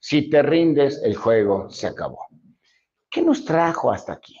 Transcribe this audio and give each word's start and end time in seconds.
Si 0.00 0.30
te 0.30 0.42
rindes, 0.42 1.00
el 1.02 1.16
juego 1.16 1.68
se 1.70 1.86
acabó. 1.86 2.26
¿Qué 3.10 3.22
nos 3.22 3.44
trajo 3.44 3.90
hasta 3.90 4.12
aquí? 4.12 4.36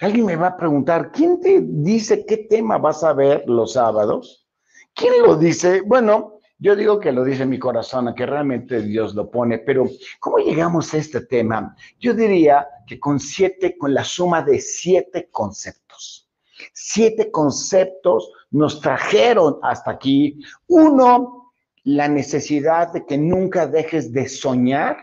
Alguien 0.00 0.26
me 0.26 0.36
va 0.36 0.48
a 0.48 0.56
preguntar, 0.56 1.10
¿quién 1.12 1.40
te 1.40 1.60
dice 1.62 2.24
qué 2.24 2.38
tema 2.48 2.78
vas 2.78 3.04
a 3.04 3.12
ver 3.12 3.44
los 3.46 3.74
sábados? 3.74 4.46
¿Quién 4.94 5.22
lo 5.22 5.36
dice? 5.36 5.82
Bueno, 5.82 6.40
yo 6.58 6.74
digo 6.74 6.98
que 6.98 7.12
lo 7.12 7.22
dice 7.24 7.44
mi 7.44 7.58
corazón, 7.58 8.14
que 8.14 8.24
realmente 8.24 8.80
Dios 8.80 9.14
lo 9.14 9.30
pone, 9.30 9.58
pero 9.58 9.86
¿cómo 10.20 10.38
llegamos 10.38 10.94
a 10.94 10.98
este 10.98 11.20
tema? 11.20 11.76
Yo 11.98 12.14
diría 12.14 12.66
que 12.86 12.98
con 12.98 13.20
siete, 13.20 13.76
con 13.76 13.92
la 13.92 14.04
suma 14.04 14.42
de 14.42 14.60
siete 14.60 15.28
conceptos. 15.30 16.30
Siete 16.72 17.30
conceptos 17.30 18.30
nos 18.50 18.80
trajeron 18.80 19.58
hasta 19.62 19.90
aquí. 19.90 20.40
Uno, 20.68 21.45
la 21.86 22.08
necesidad 22.08 22.92
de 22.92 23.06
que 23.06 23.16
nunca 23.16 23.68
dejes 23.68 24.12
de 24.12 24.28
soñar. 24.28 24.96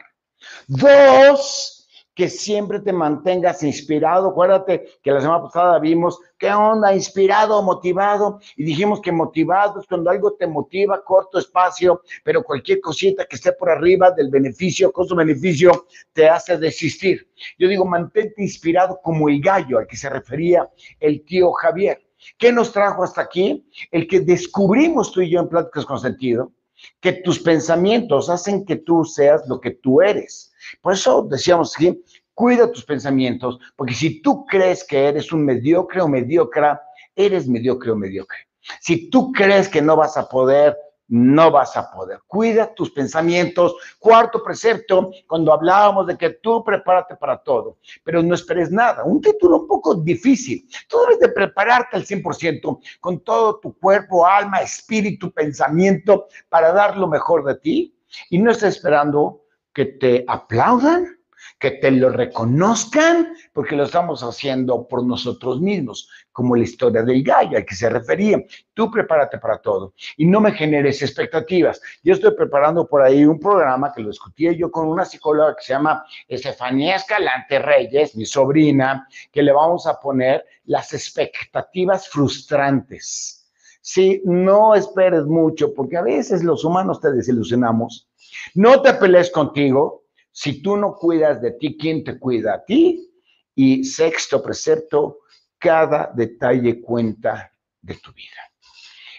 Dos, 0.68 1.88
que 2.14 2.28
siempre 2.28 2.82
te 2.82 2.92
mantengas 2.92 3.64
inspirado. 3.64 4.30
Acuérdate 4.30 4.86
que 5.02 5.12
la 5.12 5.22
semana 5.22 5.44
pasada 5.44 5.80
vimos 5.80 6.20
qué 6.38 6.52
onda, 6.52 6.94
inspirado, 6.94 7.64
motivado, 7.64 8.42
y 8.58 8.66
dijimos 8.66 9.00
que 9.00 9.14
motivado 9.14 9.80
es 9.80 9.88
cuando 9.88 10.10
algo 10.10 10.34
te 10.34 10.46
motiva, 10.46 11.02
corto 11.06 11.40
espacio, 11.40 12.02
pero 12.22 12.44
cualquier 12.44 12.82
cosita 12.82 13.26
que 13.26 13.38
esté 13.38 13.54
por 13.54 13.70
arriba 13.70 14.12
del 14.12 14.30
beneficio, 14.30 14.92
costo-beneficio, 14.92 15.86
te 16.12 16.28
hace 16.28 16.58
desistir. 16.58 17.30
Yo 17.58 17.70
digo, 17.70 17.86
mantente 17.86 18.44
inspirado 18.44 19.00
como 19.02 19.30
el 19.30 19.42
gallo 19.42 19.80
al 19.80 19.88
que 19.88 19.96
se 19.96 20.10
refería 20.10 20.70
el 21.00 21.24
tío 21.24 21.54
Javier. 21.54 22.06
¿Qué 22.38 22.52
nos 22.52 22.74
trajo 22.74 23.04
hasta 23.04 23.22
aquí? 23.22 23.70
El 23.90 24.06
que 24.06 24.20
descubrimos 24.20 25.14
tú 25.14 25.22
y 25.22 25.30
yo 25.30 25.40
en 25.40 25.48
Pláticas 25.48 25.86
con 25.86 25.98
Sentido, 25.98 26.52
que 27.00 27.14
tus 27.14 27.40
pensamientos 27.40 28.30
hacen 28.30 28.66
que 28.66 28.78
tú 28.78 29.04
seas 29.04 29.48
lo 29.48 29.60
que 29.60 29.72
tú 29.72 30.02
eres. 30.02 30.52
Por 30.82 30.94
eso 30.94 31.28
decíamos 31.30 31.76
aquí, 31.76 32.02
cuida 32.34 32.72
tus 32.72 32.86
pensamientos, 32.86 33.60
porque 33.76 33.94
si 33.94 34.22
tú 34.22 34.46
crees 34.46 34.84
que 34.84 35.08
eres 35.08 35.32
un 35.32 35.46
mediocre 35.46 36.02
o 36.02 36.08
mediocra, 36.08 36.82
eres 37.16 37.48
mediocre 37.48 37.92
o 37.92 37.96
mediocre. 37.96 38.40
Si 38.80 39.10
tú 39.10 39.32
crees 39.32 39.68
que 39.68 39.82
no 39.82 39.96
vas 39.96 40.18
a 40.18 40.28
poder 40.28 40.76
no 41.08 41.52
vas 41.52 41.76
a 41.78 41.92
poder. 41.92 42.20
Cuida 42.28 42.74
tus 42.74 42.92
pensamientos. 42.92 43.76
Cuarto 44.00 44.44
precepto, 44.44 45.12
cuando 45.28 45.54
hablábamos 45.54 46.08
de 46.08 46.18
que 46.18 46.32
tú 46.32 46.64
prepárate 46.64 47.16
para 47.16 47.38
todo, 47.38 47.78
pero 48.04 48.24
no 48.24 48.36
esperes 48.36 48.72
nada. 48.72 49.04
Un 49.04 49.22
título 49.22 49.62
un 49.62 49.68
poco 49.68 49.96
difícil. 49.96 50.68
Tú 50.88 50.98
debes 51.02 51.20
de 51.20 51.30
prepararte 51.30 51.98
al 51.98 52.06
100% 52.06 52.80
con 53.00 53.20
todo 53.24 53.60
tu 53.60 53.78
cuerpo, 53.78 54.26
alma, 54.26 54.62
espíritu, 54.62 55.32
pensamiento 55.32 56.28
para 56.50 56.72
dar 56.72 56.98
lo 56.98 57.08
mejor 57.08 57.44
de 57.44 57.56
ti 57.56 57.98
y 58.30 58.40
no 58.40 58.52
estés 58.52 58.76
esperando 58.76 59.42
que 59.74 59.86
te 59.86 60.24
aplaudan 60.28 61.18
que 61.60 61.72
te 61.72 61.92
lo 61.92 62.10
reconozcan, 62.10 63.34
porque 63.54 63.76
lo 63.76 63.84
estamos 63.84 64.24
haciendo 64.24 64.88
por 64.88 65.06
nosotros 65.06 65.62
mismos, 65.62 66.10
como 66.32 66.56
la 66.56 66.64
historia 66.64 67.04
del 67.04 67.24
gallo 67.24 67.58
al 67.58 67.66
que 67.66 67.76
se 67.76 67.90
refería. 67.90 68.44
Tú 68.74 68.90
prepárate 68.90 69.38
para 69.38 69.60
todo 69.60 69.94
y 70.18 70.26
no 70.26 70.42
me 70.42 70.52
generes 70.52 71.02
expectativas. 71.02 71.82
Yo 72.04 72.14
estoy 72.14 72.36
preparando 72.36 72.88
por 72.88 73.02
ahí 73.02 73.26
un 73.26 73.40
programa 73.40 73.92
que 73.94 74.02
lo 74.02 74.10
discutí 74.10 74.44
yo 74.56 74.72
con 74.72 74.88
una 74.88 75.06
psicóloga 75.06 75.56
que 75.56 75.64
se 75.64 75.74
llama 75.74 76.04
Estefanía 76.28 76.96
Escalante 76.96 77.60
Reyes, 77.60 78.16
mi 78.16 78.26
sobrina, 78.26 79.08
que 79.32 79.44
le 79.44 79.52
vamos 79.52 79.88
a 79.88 80.00
poner 80.00 80.46
las 80.66 80.94
expectativas 80.94 82.08
frustrantes. 82.10 83.52
Sí, 83.82 84.22
no 84.24 84.76
esperes 84.76 85.26
mucho, 85.26 85.74
porque 85.74 85.98
a 85.98 86.02
veces 86.02 86.44
los 86.44 86.64
humanos 86.64 87.02
te 87.02 87.12
desilusionamos. 87.12 88.08
No 88.56 88.82
te 88.82 88.94
pelees 88.94 89.30
contigo, 89.30 90.03
si 90.34 90.62
tú 90.62 90.76
no 90.76 90.96
cuidas 90.96 91.42
de 91.42 91.52
ti, 91.52 91.78
¿quién 91.78 92.04
te 92.04 92.20
cuida 92.20 92.56
a 92.56 92.66
ti? 92.66 93.10
Y 93.56 93.84
sexto 93.84 94.42
precepto, 94.44 95.20
cada 95.60 96.12
detalle 96.14 96.82
cuenta 96.82 97.54
de 97.80 97.94
tu 97.96 98.12
vida. 98.12 98.42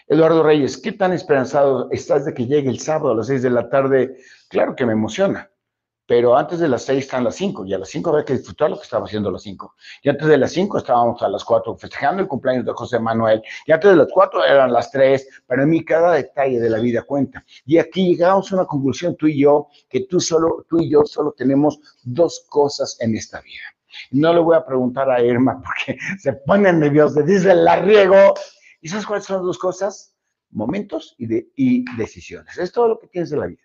Eduardo 0.08 0.42
Reyes, 0.42 0.76
¿qué 0.76 0.92
tan 0.92 1.12
esperanzado 1.12 1.88
estás 1.92 2.26
de 2.26 2.34
que 2.34 2.47
llegue 2.47 2.69
el 2.69 2.80
sábado 2.80 3.12
a 3.12 3.16
las 3.16 3.28
seis 3.28 3.42
de 3.42 3.50
la 3.50 3.70
tarde? 3.70 4.19
Claro 4.50 4.74
que 4.76 4.84
me 4.84 4.92
emociona 4.92 5.50
pero 6.06 6.37
antes 6.37 6.59
de 6.59 6.69
las 6.69 6.84
seis 6.84 7.04
están 7.04 7.25
las 7.25 7.37
cinco, 7.37 7.65
y 7.65 7.72
a 7.72 7.78
las 7.78 7.88
cinco 7.88 8.10
había 8.10 8.25
que 8.25 8.34
disfrutar 8.34 8.70
lo 8.70 8.76
que 8.76 8.82
estaba 8.82 9.06
haciendo 9.06 9.31
a 9.31 9.32
las 9.32 9.42
cinco. 9.42 9.75
Y 10.03 10.10
antes 10.10 10.28
de 10.28 10.37
las 10.37 10.53
cinco 10.53 10.78
estábamos 10.78 11.22
a 11.22 11.28
las 11.28 11.44
cuatro 11.44 11.76
festejando 11.76 12.22
el 12.22 12.28
cumpleaños 12.28 12.66
de 12.66 12.72
José 12.72 12.98
Manuel, 12.98 13.42
y 13.66 13.72
antes 13.72 13.91
de 13.91 13.97
las 13.97 14.09
cuatro 14.12 14.44
eran 14.44 14.72
las 14.72 14.91
tres. 14.91 15.26
Para 15.47 15.65
mí 15.65 15.84
cada 15.84 16.12
detalle 16.12 16.60
de 16.60 16.70
la 16.70 16.78
vida 16.78 17.03
cuenta. 17.03 17.44
Y 17.65 17.78
aquí 17.78 18.09
llegamos 18.09 18.53
a 18.53 18.56
una 18.56 18.66
conclusión 18.66 19.16
tú 19.16 19.26
y 19.26 19.41
yo, 19.41 19.69
que 19.88 20.00
tú, 20.00 20.20
solo, 20.20 20.66
tú 20.69 20.81
y 20.81 20.91
yo 20.91 21.04
solo 21.04 21.32
tenemos 21.32 21.81
dos 22.03 22.44
cosas 22.48 22.97
en 23.00 23.16
esta 23.16 23.41
vida. 23.41 23.65
No 24.10 24.34
le 24.34 24.41
voy 24.41 24.56
a 24.56 24.65
preguntar 24.65 25.10
a 25.10 25.22
Irma 25.22 25.62
porque 25.65 25.98
se 26.19 26.32
pone 26.32 26.72
nerviosa, 26.72 27.22
dice 27.22 27.54
la 27.54 27.76
riego. 27.76 28.34
¿Y 28.81 28.88
sabes 28.88 29.06
cuáles 29.06 29.25
son 29.25 29.36
las 29.36 29.47
dos 29.47 29.59
cosas? 29.59 30.15
Momentos 30.50 31.15
y, 31.19 31.26
de, 31.26 31.48
y 31.56 31.84
decisiones. 31.97 32.59
Es 32.59 32.72
todo 32.72 32.88
lo 32.88 32.98
que 32.98 33.09
tienes 33.09 33.31
de 33.31 33.38
la 33.38 33.47
vida. 33.47 33.62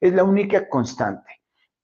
Es 0.00 0.12
la 0.12 0.24
única 0.24 0.68
constante 0.68 1.35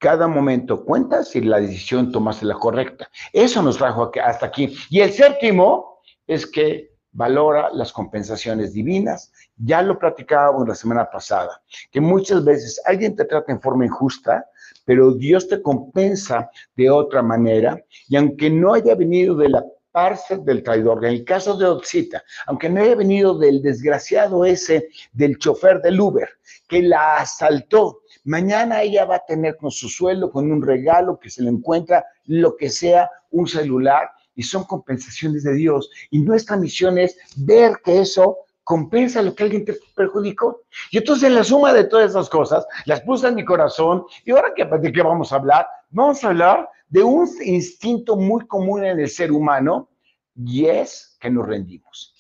cada 0.02 0.26
momento 0.26 0.84
cuenta 0.84 1.22
si 1.22 1.40
la 1.40 1.60
decisión 1.60 2.10
tomaste 2.10 2.44
la 2.44 2.56
correcta. 2.56 3.08
Eso 3.32 3.62
nos 3.62 3.78
trajo 3.78 4.10
hasta 4.20 4.46
aquí. 4.46 4.76
Y 4.90 4.98
el 4.98 5.12
séptimo 5.12 6.00
es 6.26 6.44
que 6.44 6.90
valora 7.12 7.70
las 7.72 7.92
compensaciones 7.92 8.72
divinas. 8.72 9.32
Ya 9.56 9.80
lo 9.80 9.96
platicábamos 10.00 10.66
la 10.66 10.74
semana 10.74 11.08
pasada, 11.08 11.62
que 11.92 12.00
muchas 12.00 12.44
veces 12.44 12.82
alguien 12.84 13.14
te 13.14 13.24
trata 13.24 13.52
en 13.52 13.60
forma 13.60 13.86
injusta, 13.86 14.44
pero 14.84 15.12
Dios 15.12 15.46
te 15.46 15.62
compensa 15.62 16.50
de 16.74 16.90
otra 16.90 17.22
manera. 17.22 17.80
Y 18.08 18.16
aunque 18.16 18.50
no 18.50 18.74
haya 18.74 18.96
venido 18.96 19.36
de 19.36 19.50
la 19.50 19.64
parte 19.92 20.38
del 20.38 20.64
traidor, 20.64 21.04
en 21.04 21.12
el 21.12 21.24
caso 21.24 21.56
de 21.56 21.66
Oxita, 21.66 22.24
aunque 22.46 22.68
no 22.68 22.80
haya 22.80 22.96
venido 22.96 23.38
del 23.38 23.62
desgraciado 23.62 24.44
ese 24.44 24.88
del 25.12 25.38
chofer 25.38 25.80
del 25.80 26.00
Uber, 26.00 26.28
que 26.66 26.82
la 26.82 27.18
asaltó, 27.18 28.01
Mañana 28.24 28.82
ella 28.82 29.04
va 29.04 29.16
a 29.16 29.24
tener 29.26 29.56
con 29.56 29.70
su 29.70 29.88
sueldo, 29.88 30.30
con 30.30 30.50
un 30.50 30.62
regalo 30.62 31.18
que 31.18 31.30
se 31.30 31.42
le 31.42 31.50
encuentra, 31.50 32.04
lo 32.26 32.56
que 32.56 32.70
sea, 32.70 33.10
un 33.30 33.46
celular, 33.48 34.10
y 34.34 34.42
son 34.42 34.64
compensaciones 34.64 35.42
de 35.42 35.54
Dios. 35.54 35.90
Y 36.10 36.20
nuestra 36.20 36.56
misión 36.56 36.98
es 36.98 37.16
ver 37.36 37.72
que 37.84 38.00
eso 38.00 38.38
compensa 38.64 39.22
lo 39.22 39.34
que 39.34 39.42
alguien 39.42 39.64
te 39.64 39.76
perjudicó. 39.94 40.62
Y 40.90 40.98
entonces 40.98 41.28
en 41.28 41.34
la 41.34 41.44
suma 41.44 41.72
de 41.72 41.84
todas 41.84 42.10
esas 42.10 42.28
cosas, 42.28 42.64
las 42.86 43.00
puse 43.00 43.28
en 43.28 43.34
mi 43.34 43.44
corazón, 43.44 44.04
y 44.24 44.30
ahora 44.30 44.52
de 44.78 44.92
qué 44.92 45.02
vamos 45.02 45.32
a 45.32 45.36
hablar, 45.36 45.66
vamos 45.90 46.22
a 46.22 46.28
hablar 46.28 46.68
de 46.88 47.02
un 47.02 47.28
instinto 47.44 48.16
muy 48.16 48.46
común 48.46 48.84
en 48.84 49.00
el 49.00 49.08
ser 49.08 49.32
humano, 49.32 49.88
y 50.36 50.66
es 50.66 51.16
que 51.20 51.30
nos 51.30 51.46
rendimos. 51.46 52.14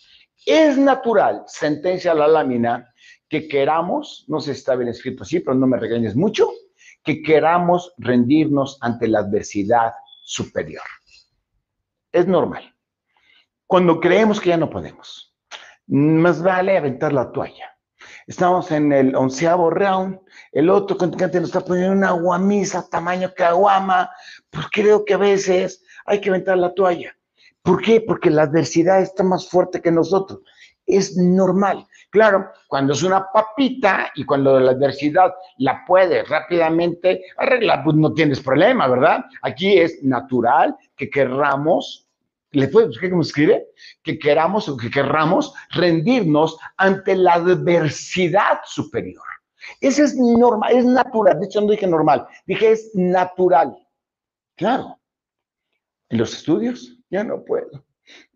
Es 0.44 0.76
natural, 0.76 1.44
sentencia 1.46 2.12
la 2.14 2.26
lámina, 2.26 2.91
que 3.32 3.48
queramos, 3.48 4.26
no 4.28 4.40
sé 4.40 4.52
si 4.52 4.58
está 4.58 4.76
bien 4.76 4.90
escrito 4.90 5.22
así, 5.22 5.40
pero 5.40 5.54
no 5.54 5.66
me 5.66 5.78
regañes 5.78 6.14
mucho, 6.14 6.50
que 7.02 7.22
queramos 7.22 7.94
rendirnos 7.96 8.76
ante 8.82 9.08
la 9.08 9.20
adversidad 9.20 9.92
superior. 10.22 10.82
Es 12.12 12.26
normal. 12.26 12.76
Cuando 13.66 14.00
creemos 14.00 14.38
que 14.38 14.50
ya 14.50 14.58
no 14.58 14.68
podemos, 14.68 15.34
más 15.86 16.42
vale 16.42 16.76
aventar 16.76 17.14
la 17.14 17.32
toalla. 17.32 17.74
Estamos 18.26 18.70
en 18.70 18.92
el 18.92 19.16
onceavo 19.16 19.70
round, 19.70 20.20
el 20.52 20.68
otro 20.68 20.98
contrincante 20.98 21.40
nos 21.40 21.48
está 21.48 21.64
poniendo 21.64 21.92
una 21.92 22.10
guamisa 22.10 22.86
tamaño 22.86 23.32
caguama, 23.34 24.10
pues 24.50 24.66
creo 24.70 25.06
que 25.06 25.14
a 25.14 25.16
veces 25.16 25.82
hay 26.04 26.20
que 26.20 26.28
aventar 26.28 26.58
la 26.58 26.74
toalla. 26.74 27.16
¿Por 27.62 27.80
qué? 27.80 28.02
Porque 28.02 28.28
la 28.28 28.42
adversidad 28.42 29.00
está 29.00 29.22
más 29.22 29.48
fuerte 29.48 29.80
que 29.80 29.90
nosotros 29.90 30.40
es 30.86 31.16
normal. 31.16 31.86
Claro, 32.12 32.52
cuando 32.68 32.92
es 32.92 33.02
una 33.02 33.32
papita 33.32 34.12
y 34.14 34.24
cuando 34.24 34.60
la 34.60 34.72
adversidad 34.72 35.32
la 35.56 35.82
puedes 35.86 36.28
rápidamente 36.28 37.24
arreglar, 37.38 37.82
pues 37.82 37.96
no 37.96 38.12
tienes 38.12 38.38
problema, 38.38 38.86
¿verdad? 38.86 39.24
Aquí 39.40 39.78
es 39.78 40.04
natural 40.04 40.76
que 40.94 41.08
querramos, 41.08 42.06
¿le 42.50 42.68
puedes 42.68 42.90
buscar 42.90 43.08
cómo 43.08 43.22
escribe? 43.22 43.66
Que 44.02 44.18
queramos 44.18 44.68
o 44.68 44.76
que 44.76 44.90
querramos 44.90 45.54
rendirnos 45.70 46.58
ante 46.76 47.16
la 47.16 47.32
adversidad 47.32 48.60
superior. 48.66 49.24
Eso 49.80 50.04
es 50.04 50.14
normal, 50.14 50.76
es 50.76 50.84
natural. 50.84 51.40
De 51.40 51.46
hecho, 51.46 51.62
no 51.62 51.70
dije 51.70 51.86
normal, 51.86 52.26
dije 52.44 52.72
es 52.72 52.90
natural. 52.94 53.74
Claro. 54.54 55.00
En 56.10 56.18
los 56.18 56.34
estudios 56.34 56.94
ya 57.08 57.24
no 57.24 57.42
puedo 57.42 57.82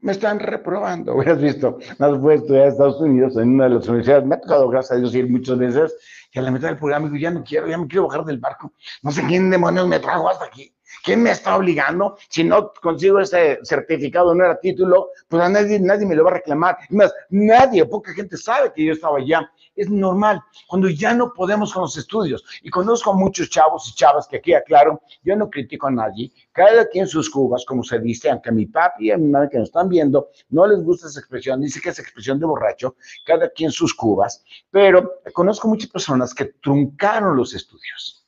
me 0.00 0.12
están 0.12 0.38
reprobando. 0.38 1.14
Hubieras 1.17 1.40
visto, 1.40 1.78
no 1.99 2.06
has 2.06 2.34
estudiar 2.34 2.64
a 2.64 2.69
Estados 2.69 3.00
Unidos 3.00 3.37
en 3.37 3.55
una 3.55 3.64
de 3.64 3.70
las 3.70 3.88
universidades. 3.88 4.25
Me 4.25 4.34
ha 4.37 4.40
tocado, 4.40 4.69
gracias 4.69 4.93
a 4.93 5.00
Dios, 5.00 5.14
ir 5.14 5.31
muchas 5.31 5.58
veces. 5.58 5.96
Y 6.32 6.38
a 6.38 6.43
la 6.43 6.50
mitad 6.50 6.69
del 6.69 6.76
programa 6.76 7.06
digo, 7.06 7.19
ya 7.19 7.31
no 7.31 7.43
quiero, 7.43 7.67
ya 7.67 7.78
me 7.78 7.87
quiero 7.87 8.06
bajar 8.06 8.25
del 8.25 8.38
barco. 8.38 8.73
No 9.02 9.11
sé 9.11 9.23
quién 9.26 9.50
demonios 9.50 9.88
me 9.88 9.99
trajo 9.99 10.28
hasta 10.28 10.44
aquí. 10.44 10.75
¿Quién 11.02 11.22
me 11.22 11.30
está 11.30 11.56
obligando? 11.56 12.16
Si 12.28 12.44
no 12.44 12.72
consigo 12.80 13.20
ese 13.20 13.58
certificado, 13.62 14.34
no 14.34 14.44
era 14.44 14.58
título, 14.58 15.10
pues 15.28 15.42
a 15.42 15.48
nadie, 15.48 15.80
nadie 15.80 16.06
me 16.06 16.14
lo 16.14 16.24
va 16.24 16.30
a 16.30 16.34
reclamar. 16.34 16.78
Más, 16.90 17.12
nadie, 17.30 17.84
poca 17.86 18.12
gente 18.12 18.36
sabe 18.36 18.72
que 18.72 18.84
yo 18.84 18.92
estaba 18.92 19.18
allá. 19.18 19.50
Es 19.74 19.90
normal. 19.90 20.40
Cuando 20.68 20.88
ya 20.88 21.12
no 21.12 21.32
podemos 21.34 21.72
con 21.72 21.82
los 21.82 21.96
estudios, 21.98 22.44
y 22.62 22.70
conozco 22.70 23.10
a 23.10 23.14
muchos 23.14 23.50
chavos 23.50 23.88
y 23.90 23.94
chavas 23.94 24.26
que 24.26 24.38
aquí 24.38 24.54
aclaro, 24.54 25.02
yo 25.22 25.36
no 25.36 25.50
critico 25.50 25.88
a 25.88 25.90
nadie, 25.90 26.32
cada 26.52 26.86
quien 26.88 27.06
sus 27.06 27.28
cubas, 27.28 27.64
como 27.66 27.82
se 27.82 27.98
dice, 27.98 28.30
aunque 28.30 28.48
a 28.48 28.52
mi 28.52 28.66
papi 28.66 29.08
y 29.08 29.10
a 29.10 29.18
mi 29.18 29.28
madre 29.28 29.50
que 29.50 29.58
nos 29.58 29.68
están 29.68 29.88
viendo 29.88 30.30
no 30.48 30.66
les 30.66 30.82
gusta 30.82 31.08
esa 31.08 31.20
expresión, 31.20 31.60
dice 31.60 31.80
que 31.80 31.90
es 31.90 31.98
expresión 31.98 32.40
de 32.40 32.46
borracho, 32.46 32.96
cada 33.24 33.50
quien 33.50 33.70
sus 33.70 33.94
cubas, 33.94 34.42
pero 34.70 35.20
conozco 35.34 35.68
muchas 35.68 35.90
personas 35.90 36.32
que 36.32 36.46
truncaron 36.46 37.36
los 37.36 37.54
estudios 37.54 38.25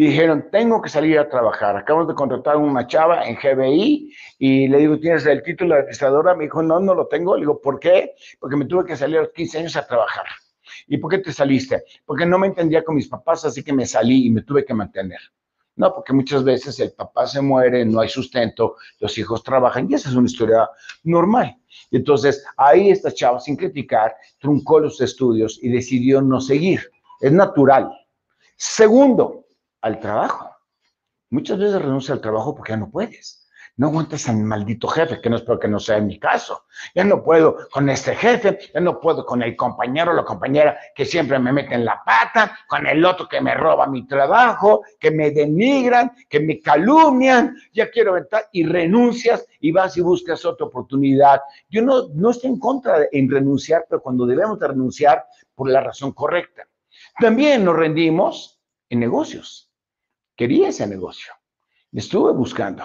y 0.00 0.06
dijeron, 0.06 0.48
tengo 0.52 0.80
que 0.80 0.88
salir 0.88 1.18
a 1.18 1.28
trabajar. 1.28 1.76
Acabamos 1.76 2.06
de 2.06 2.14
contratar 2.14 2.54
a 2.54 2.58
una 2.58 2.86
chava 2.86 3.24
en 3.24 3.34
GBI 3.34 4.14
y 4.38 4.68
le 4.68 4.78
digo, 4.78 4.96
¿tienes 5.00 5.26
el 5.26 5.42
título 5.42 5.74
de 5.74 5.80
administradora? 5.80 6.36
Me 6.36 6.44
dijo, 6.44 6.62
no, 6.62 6.78
no 6.78 6.94
lo 6.94 7.08
tengo. 7.08 7.34
Le 7.34 7.40
digo, 7.40 7.60
¿por 7.60 7.80
qué? 7.80 8.14
Porque 8.38 8.54
me 8.54 8.66
tuve 8.66 8.84
que 8.84 8.96
salir 8.96 9.18
a 9.18 9.22
los 9.22 9.32
15 9.32 9.58
años 9.58 9.76
a 9.76 9.84
trabajar. 9.84 10.24
¿Y 10.86 10.98
por 10.98 11.10
qué 11.10 11.18
te 11.18 11.32
saliste? 11.32 11.82
Porque 12.06 12.24
no 12.24 12.38
me 12.38 12.46
entendía 12.46 12.84
con 12.84 12.94
mis 12.94 13.08
papás, 13.08 13.44
así 13.44 13.64
que 13.64 13.72
me 13.72 13.86
salí 13.86 14.26
y 14.26 14.30
me 14.30 14.42
tuve 14.42 14.64
que 14.64 14.72
mantener. 14.72 15.18
No, 15.74 15.92
porque 15.92 16.12
muchas 16.12 16.44
veces 16.44 16.78
el 16.78 16.92
papá 16.92 17.26
se 17.26 17.42
muere, 17.42 17.84
no 17.84 17.98
hay 17.98 18.08
sustento, 18.08 18.76
los 19.00 19.18
hijos 19.18 19.42
trabajan 19.42 19.90
y 19.90 19.94
esa 19.94 20.10
es 20.10 20.14
una 20.14 20.28
historia 20.28 20.70
normal. 21.02 21.56
Entonces, 21.90 22.44
ahí 22.56 22.90
esta 22.90 23.12
chava, 23.12 23.40
sin 23.40 23.56
criticar, 23.56 24.14
truncó 24.38 24.78
los 24.78 25.00
estudios 25.00 25.58
y 25.60 25.70
decidió 25.70 26.22
no 26.22 26.40
seguir. 26.40 26.88
Es 27.20 27.32
natural. 27.32 27.90
Segundo, 28.54 29.46
al 29.80 30.00
trabajo. 30.00 30.50
Muchas 31.30 31.58
veces 31.58 31.80
renuncia 31.80 32.14
al 32.14 32.20
trabajo 32.20 32.54
porque 32.54 32.72
ya 32.72 32.78
no 32.78 32.90
puedes. 32.90 33.48
No 33.78 33.88
aguantas 33.88 34.28
al 34.28 34.38
maldito 34.38 34.88
jefe, 34.88 35.20
que 35.20 35.30
no 35.30 35.36
espero 35.36 35.60
que 35.60 35.68
no 35.68 35.78
sea 35.78 36.00
mi 36.00 36.18
caso. 36.18 36.64
Ya 36.96 37.04
no 37.04 37.22
puedo 37.22 37.68
con 37.70 37.88
este 37.88 38.16
jefe, 38.16 38.58
ya 38.74 38.80
no 38.80 38.98
puedo 38.98 39.24
con 39.24 39.40
el 39.40 39.54
compañero 39.54 40.10
o 40.10 40.14
la 40.14 40.24
compañera 40.24 40.76
que 40.96 41.04
siempre 41.04 41.38
me 41.38 41.52
mete 41.52 41.76
en 41.76 41.84
la 41.84 42.02
pata, 42.04 42.58
con 42.66 42.88
el 42.88 43.04
otro 43.04 43.28
que 43.28 43.40
me 43.40 43.54
roba 43.54 43.86
mi 43.86 44.04
trabajo, 44.04 44.82
que 44.98 45.12
me 45.12 45.30
denigran, 45.30 46.10
que 46.28 46.40
me 46.40 46.60
calumnian. 46.60 47.54
Ya 47.72 47.88
quiero 47.88 48.16
entrar 48.16 48.48
y 48.50 48.66
renuncias 48.66 49.46
y 49.60 49.70
vas 49.70 49.96
y 49.96 50.00
buscas 50.00 50.44
otra 50.44 50.66
oportunidad. 50.66 51.40
Yo 51.68 51.80
no, 51.80 52.08
no 52.14 52.30
estoy 52.30 52.50
en 52.50 52.58
contra 52.58 52.98
de 52.98 53.08
en 53.12 53.30
renunciar, 53.30 53.86
pero 53.88 54.02
cuando 54.02 54.26
debemos 54.26 54.58
de 54.58 54.66
renunciar 54.66 55.24
por 55.54 55.70
la 55.70 55.82
razón 55.82 56.10
correcta. 56.10 56.66
También 57.20 57.64
nos 57.64 57.76
rendimos 57.76 58.60
en 58.88 58.98
negocios 58.98 59.67
quería 60.38 60.68
ese 60.68 60.86
negocio. 60.86 61.32
Estuve 61.92 62.32
buscando. 62.32 62.84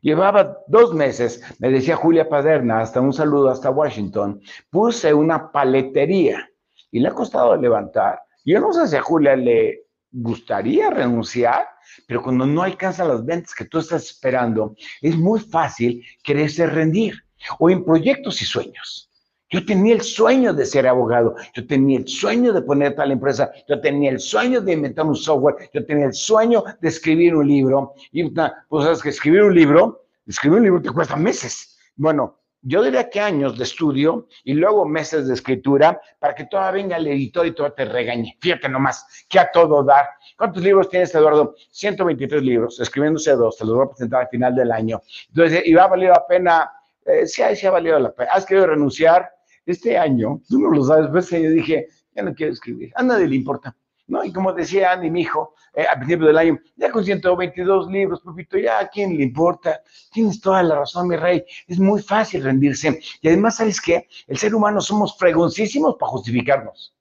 Llevaba 0.00 0.58
dos 0.66 0.94
meses, 0.94 1.42
me 1.58 1.70
decía 1.70 1.96
Julia 1.96 2.28
Paderna, 2.28 2.80
hasta 2.80 3.00
un 3.00 3.12
saludo 3.12 3.50
hasta 3.50 3.70
Washington, 3.70 4.40
puse 4.70 5.12
una 5.12 5.52
paletería 5.52 6.48
y 6.90 7.00
le 7.00 7.08
ha 7.08 7.12
costado 7.12 7.54
levantar. 7.56 8.20
Yo 8.44 8.58
no 8.60 8.72
sé 8.72 8.88
si 8.88 8.96
a 8.96 9.02
Julia 9.02 9.36
le 9.36 9.84
gustaría 10.10 10.90
renunciar, 10.90 11.66
pero 12.06 12.22
cuando 12.22 12.46
no 12.46 12.62
alcanza 12.62 13.04
las 13.04 13.24
ventas 13.24 13.54
que 13.54 13.66
tú 13.66 13.80
estás 13.80 14.04
esperando, 14.04 14.74
es 15.02 15.16
muy 15.16 15.40
fácil 15.40 16.02
quererse 16.22 16.66
rendir 16.66 17.14
o 17.58 17.68
en 17.68 17.84
proyectos 17.84 18.40
y 18.40 18.46
sueños. 18.46 19.10
Yo 19.50 19.64
tenía 19.64 19.94
el 19.94 20.00
sueño 20.00 20.52
de 20.52 20.64
ser 20.64 20.86
abogado, 20.86 21.34
yo 21.54 21.66
tenía 21.66 21.98
el 21.98 22.08
sueño 22.08 22.52
de 22.52 22.62
poner 22.62 22.94
tal 22.94 23.12
empresa, 23.12 23.52
yo 23.68 23.80
tenía 23.80 24.10
el 24.10 24.20
sueño 24.20 24.60
de 24.60 24.72
inventar 24.72 25.06
un 25.06 25.14
software, 25.14 25.70
yo 25.72 25.84
tenía 25.84 26.06
el 26.06 26.14
sueño 26.14 26.64
de 26.80 26.88
escribir 26.88 27.36
un 27.36 27.46
libro. 27.46 27.94
Y 28.12 28.24
pues 28.30 28.84
sabes 28.84 29.02
que 29.02 29.10
escribir 29.10 29.42
un 29.42 29.54
libro, 29.54 30.06
escribir 30.26 30.58
un 30.58 30.64
libro 30.64 30.82
te 30.82 30.90
cuesta 30.90 31.16
meses. 31.16 31.78
Bueno, 31.96 32.38
yo 32.66 32.82
diría 32.82 33.10
que 33.10 33.20
años 33.20 33.58
de 33.58 33.64
estudio 33.64 34.26
y 34.42 34.54
luego 34.54 34.86
meses 34.86 35.28
de 35.28 35.34
escritura 35.34 36.00
para 36.18 36.34
que 36.34 36.46
todavía 36.46 36.82
venga 36.82 36.96
el 36.96 37.06
editor 37.06 37.46
y 37.46 37.52
todo 37.52 37.70
te 37.72 37.84
regañe. 37.84 38.38
Fíjate 38.40 38.70
nomás, 38.70 39.26
que 39.28 39.38
a 39.38 39.50
todo 39.52 39.84
dar. 39.84 40.06
¿Cuántos 40.36 40.62
libros 40.62 40.88
tienes, 40.88 41.14
Eduardo? 41.14 41.54
123 41.70 42.42
libros, 42.42 42.80
escribiéndose 42.80 43.32
dos, 43.32 43.58
te 43.58 43.66
los 43.66 43.74
voy 43.74 43.84
a 43.84 43.88
presentar 43.90 44.22
al 44.22 44.28
final 44.28 44.54
del 44.54 44.72
año. 44.72 45.02
Entonces, 45.28 45.62
¿y 45.66 45.74
va 45.74 45.84
a 45.84 45.88
valer 45.88 46.08
la 46.10 46.26
pena? 46.26 46.70
Eh, 47.04 47.26
sí, 47.26 47.42
sí 47.54 47.66
ha 47.66 47.70
valido 47.70 47.98
la 47.98 48.14
pena. 48.14 48.30
¿Has 48.32 48.46
querido 48.46 48.66
renunciar? 48.66 49.30
Este 49.66 49.96
año, 49.96 50.42
tú 50.46 50.58
no 50.58 50.70
lo 50.70 50.84
sabes, 50.84 51.08
pues 51.10 51.30
yo 51.30 51.48
dije, 51.50 51.88
ya 52.14 52.22
no 52.22 52.34
quiero 52.34 52.52
escribir, 52.52 52.92
a 52.96 53.02
nadie 53.02 53.26
le 53.26 53.36
importa. 53.36 53.74
¿No? 54.06 54.22
Y 54.22 54.30
como 54.30 54.52
decía 54.52 54.92
Andy, 54.92 55.10
mi 55.10 55.22
hijo, 55.22 55.54
eh, 55.72 55.86
al 55.86 55.96
principio 55.96 56.26
del 56.26 56.36
año, 56.36 56.58
ya 56.76 56.90
con 56.90 57.02
122 57.02 57.90
libros, 57.90 58.20
papito, 58.20 58.58
ya 58.58 58.80
a 58.80 58.88
quién 58.88 59.16
le 59.16 59.22
importa. 59.22 59.80
Tienes 60.12 60.42
toda 60.42 60.62
la 60.62 60.80
razón, 60.80 61.08
mi 61.08 61.16
rey. 61.16 61.42
Es 61.66 61.78
muy 61.78 62.02
fácil 62.02 62.44
rendirse. 62.44 63.00
Y 63.22 63.28
además, 63.28 63.56
¿sabes 63.56 63.80
qué? 63.80 64.06
El 64.26 64.36
ser 64.36 64.54
humano 64.54 64.82
somos 64.82 65.16
fregoncísimos 65.16 65.96
para 65.98 66.10
justificarnos. 66.10 66.94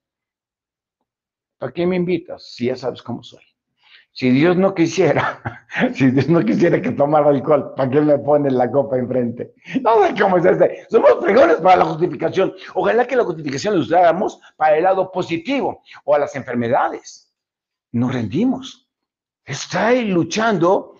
¿Para 1.58 1.74
qué 1.74 1.86
me 1.86 1.98
invitas? 1.98 2.54
Si 2.54 2.68
ya 2.68 2.78
sabes 2.78 3.02
cómo 3.02 3.22
soy. 3.22 3.53
Si 4.15 4.30
Dios 4.30 4.56
no 4.56 4.75
quisiera, 4.75 5.42
si 5.95 6.12
Dios 6.12 6.30
no 6.30 6.45
quisiera 6.45 6.80
que 6.80 6.92
tomara 6.92 7.30
alcohol, 7.30 7.74
¿para 7.75 7.89
qué 7.89 8.00
me 8.00 8.19
pone 8.19 8.51
la 8.51 8.69
copa 8.69 8.98
enfrente? 8.98 9.54
No 9.81 10.06
sé 10.06 10.13
cómo 10.21 10.38
es 10.38 10.45
este. 10.45 10.86
Somos 10.88 11.18
fregones 11.19 11.56
para 11.57 11.77
la 11.77 11.86
justificación. 11.86 12.54
Ojalá 12.75 13.07
que 13.07 13.15
la 13.15 13.24
justificación 13.24 13.74
la 13.74 13.81
usáramos 13.81 14.39
para 14.56 14.77
el 14.77 14.83
lado 14.83 15.12
positivo 15.12 15.81
o 16.06 16.13
a 16.13 16.19
las 16.19 16.36
enfermedades. 16.36 17.33
Nos 17.92 18.13
rendimos. 18.13 18.88
Está 19.45 19.92
luchando, 19.94 20.94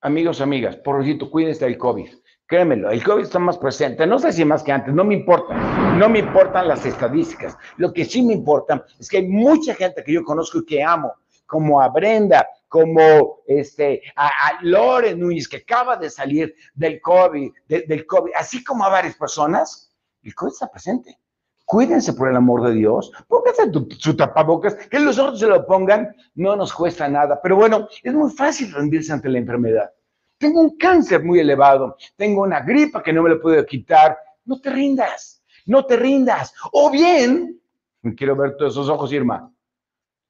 amigos, 0.00 0.40
amigas, 0.40 0.76
por 0.76 1.02
ejemplo, 1.02 1.30
cuídense 1.30 1.64
del 1.64 1.76
COVID. 1.76 2.10
Créemelo, 2.46 2.90
el 2.90 3.02
COVID 3.02 3.22
está 3.22 3.38
más 3.40 3.58
presente, 3.58 4.06
no 4.06 4.18
sé 4.18 4.32
si 4.32 4.44
más 4.44 4.62
que 4.62 4.72
antes, 4.72 4.94
no 4.94 5.04
me 5.04 5.14
importa, 5.14 5.54
no 5.96 6.08
me 6.08 6.20
importan 6.20 6.68
las 6.68 6.84
estadísticas. 6.86 7.56
Lo 7.76 7.92
que 7.92 8.04
sí 8.04 8.22
me 8.22 8.34
importa 8.34 8.84
es 9.00 9.08
que 9.08 9.18
hay 9.18 9.28
mucha 9.28 9.74
gente 9.74 10.04
que 10.04 10.12
yo 10.12 10.22
conozco 10.22 10.58
y 10.58 10.66
que 10.66 10.82
amo, 10.82 11.12
como 11.52 11.82
a 11.82 11.88
Brenda, 11.90 12.48
como 12.66 13.40
este, 13.46 14.00
a, 14.16 14.58
Lore 14.62 15.14
Núñez, 15.14 15.46
que 15.46 15.58
acaba 15.58 15.98
de 15.98 16.08
salir 16.08 16.54
del 16.72 16.98
COVID, 16.98 17.52
del 17.68 18.06
COVID, 18.06 18.32
así 18.34 18.64
como 18.64 18.86
a 18.86 18.88
varias 18.88 19.16
personas, 19.16 19.92
el 20.22 20.34
COVID 20.34 20.52
está 20.52 20.70
presente. 20.70 21.18
Cuídense 21.66 22.14
por 22.14 22.30
el 22.30 22.36
amor 22.36 22.66
de 22.66 22.72
Dios, 22.72 23.12
pónganse 23.28 23.70
su 23.98 24.16
tapabocas, 24.16 24.76
que 24.88 24.98
los 24.98 25.18
otros 25.18 25.40
se 25.40 25.46
lo 25.46 25.66
pongan, 25.66 26.16
no 26.36 26.56
nos 26.56 26.72
cuesta 26.72 27.06
nada. 27.06 27.38
Pero 27.42 27.56
bueno, 27.56 27.86
es 28.02 28.14
muy 28.14 28.30
fácil 28.30 28.72
rendirse 28.72 29.12
ante 29.12 29.28
la 29.28 29.36
enfermedad. 29.36 29.92
Tengo 30.38 30.58
un 30.62 30.78
cáncer 30.78 31.22
muy 31.22 31.38
elevado, 31.38 31.98
tengo 32.16 32.44
una 32.44 32.60
gripa 32.60 33.02
que 33.02 33.12
no 33.12 33.22
me 33.22 33.28
lo 33.28 33.42
puedo 33.42 33.62
quitar. 33.66 34.16
No 34.46 34.58
te 34.58 34.70
rindas, 34.70 35.42
no 35.66 35.84
te 35.84 35.96
rindas. 35.96 36.54
O 36.72 36.90
bien, 36.90 37.60
quiero 38.16 38.36
ver 38.36 38.56
todos 38.56 38.72
esos 38.72 38.88
ojos, 38.88 39.12
Irma, 39.12 39.51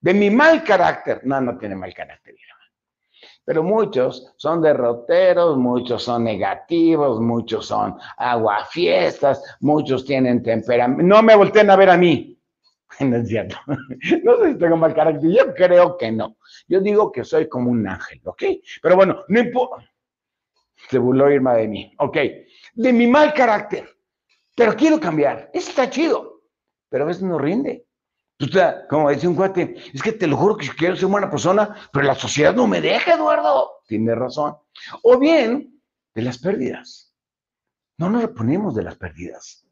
de 0.03 0.13
mi 0.13 0.31
mal 0.31 0.63
carácter. 0.63 1.23
No, 1.25 1.41
no 1.41 1.57
tiene 1.57 1.75
mal 1.75 1.95
carácter, 1.95 2.35
pero 3.45 3.63
muchos 3.63 4.33
son 4.37 4.63
derroteros, 4.63 5.57
muchos 5.57 6.05
son 6.05 6.25
negativos, 6.25 7.21
muchos 7.21 7.67
son 7.67 7.99
aguafiestas, 8.17 9.43
muchos 9.61 10.05
tienen 10.05 10.43
temperamento. 10.43 11.03
No 11.03 11.23
me 11.23 11.35
volteen 11.35 11.71
a 11.71 11.77
ver 11.77 11.91
a 11.91 11.97
mí. 11.97 12.29
No 13.01 13.17
es 13.17 13.29
cierto. 13.29 13.57
No 14.23 14.37
sé 14.37 14.53
si 14.53 14.59
tengo 14.59 14.77
mal 14.77 14.95
carácter. 14.95 15.31
Yo 15.31 15.55
creo 15.55 15.97
que 15.97 16.13
no. 16.13 16.37
Yo 16.69 16.81
digo 16.81 17.11
que 17.11 17.25
soy 17.25 17.49
como 17.49 17.71
un 17.71 17.89
ángel, 17.89 18.21
¿ok? 18.25 18.43
Pero 18.83 18.97
bueno, 18.97 19.25
no 19.29 19.41
importa. 19.41 19.91
Se 20.91 20.99
burló 20.99 21.31
Irma 21.31 21.55
de 21.55 21.69
mí. 21.69 21.95
Ok. 21.99 22.19
De 22.75 22.93
mi 22.93 23.07
mal 23.07 23.33
carácter. 23.33 23.89
Pero 24.55 24.77
quiero 24.77 25.01
cambiar. 25.01 25.51
Eso 25.55 25.71
está 25.71 25.89
chido. 25.89 26.43
Pero 26.91 27.05
a 27.05 27.07
veces 27.07 27.23
no 27.23 27.39
rinde 27.39 27.87
como 28.89 29.11
decía 29.11 29.29
un 29.29 29.37
cuate, 29.37 29.77
es 29.93 30.03
que 30.03 30.13
te 30.13 30.27
lo 30.27 30.37
juro 30.37 30.57
que 30.57 30.69
quiero 30.69 30.97
ser 30.97 31.09
buena 31.09 31.31
persona, 31.31 31.77
pero 31.93 32.05
la 32.05 32.15
sociedad 32.15 32.55
no 32.55 32.67
me 32.67 32.81
deja, 32.81 33.15
Eduardo. 33.15 33.71
Tiene 33.87 34.15
razón. 34.15 34.57
O 35.03 35.19
bien, 35.19 35.81
de 36.15 36.23
las 36.23 36.39
pérdidas. 36.39 37.13
No 37.99 38.11
nos 38.11 38.23
reponemos 38.23 38.75
de 38.75 38.83
las 38.83 38.97
pérdidas. 38.97 39.67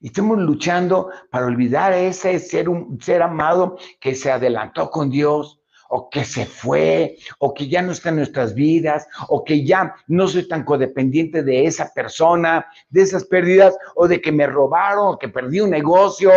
Y 0.00 0.08
estamos 0.08 0.38
luchando 0.38 1.10
para 1.30 1.46
olvidar 1.46 1.92
ese 1.92 2.38
ser, 2.38 2.68
un, 2.68 3.00
ser 3.00 3.22
amado 3.22 3.78
que 4.00 4.14
se 4.14 4.30
adelantó 4.30 4.90
con 4.90 5.10
Dios, 5.10 5.60
o 5.94 6.08
que 6.08 6.24
se 6.24 6.46
fue, 6.46 7.18
o 7.38 7.52
que 7.52 7.68
ya 7.68 7.82
no 7.82 7.92
está 7.92 8.08
en 8.08 8.16
nuestras 8.16 8.54
vidas, 8.54 9.06
o 9.28 9.44
que 9.44 9.62
ya 9.64 9.94
no 10.08 10.26
soy 10.26 10.48
tan 10.48 10.64
codependiente 10.64 11.42
de 11.42 11.66
esa 11.66 11.92
persona, 11.92 12.66
de 12.88 13.02
esas 13.02 13.24
pérdidas, 13.26 13.76
o 13.94 14.08
de 14.08 14.20
que 14.20 14.32
me 14.32 14.46
robaron, 14.46 15.14
o 15.14 15.18
que 15.18 15.28
perdí 15.28 15.60
un 15.60 15.68
negocio, 15.70 16.32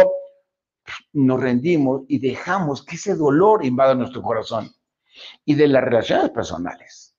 nos 1.14 1.42
rendimos 1.42 2.04
y 2.08 2.20
dejamos 2.20 2.84
que 2.84 2.96
ese 2.96 3.16
dolor 3.16 3.66
invada 3.66 3.96
nuestro 3.96 4.22
corazón. 4.22 4.70
Y 5.46 5.56
de 5.56 5.68
las 5.68 5.84
relaciones 5.84 6.30
personales, 6.32 7.16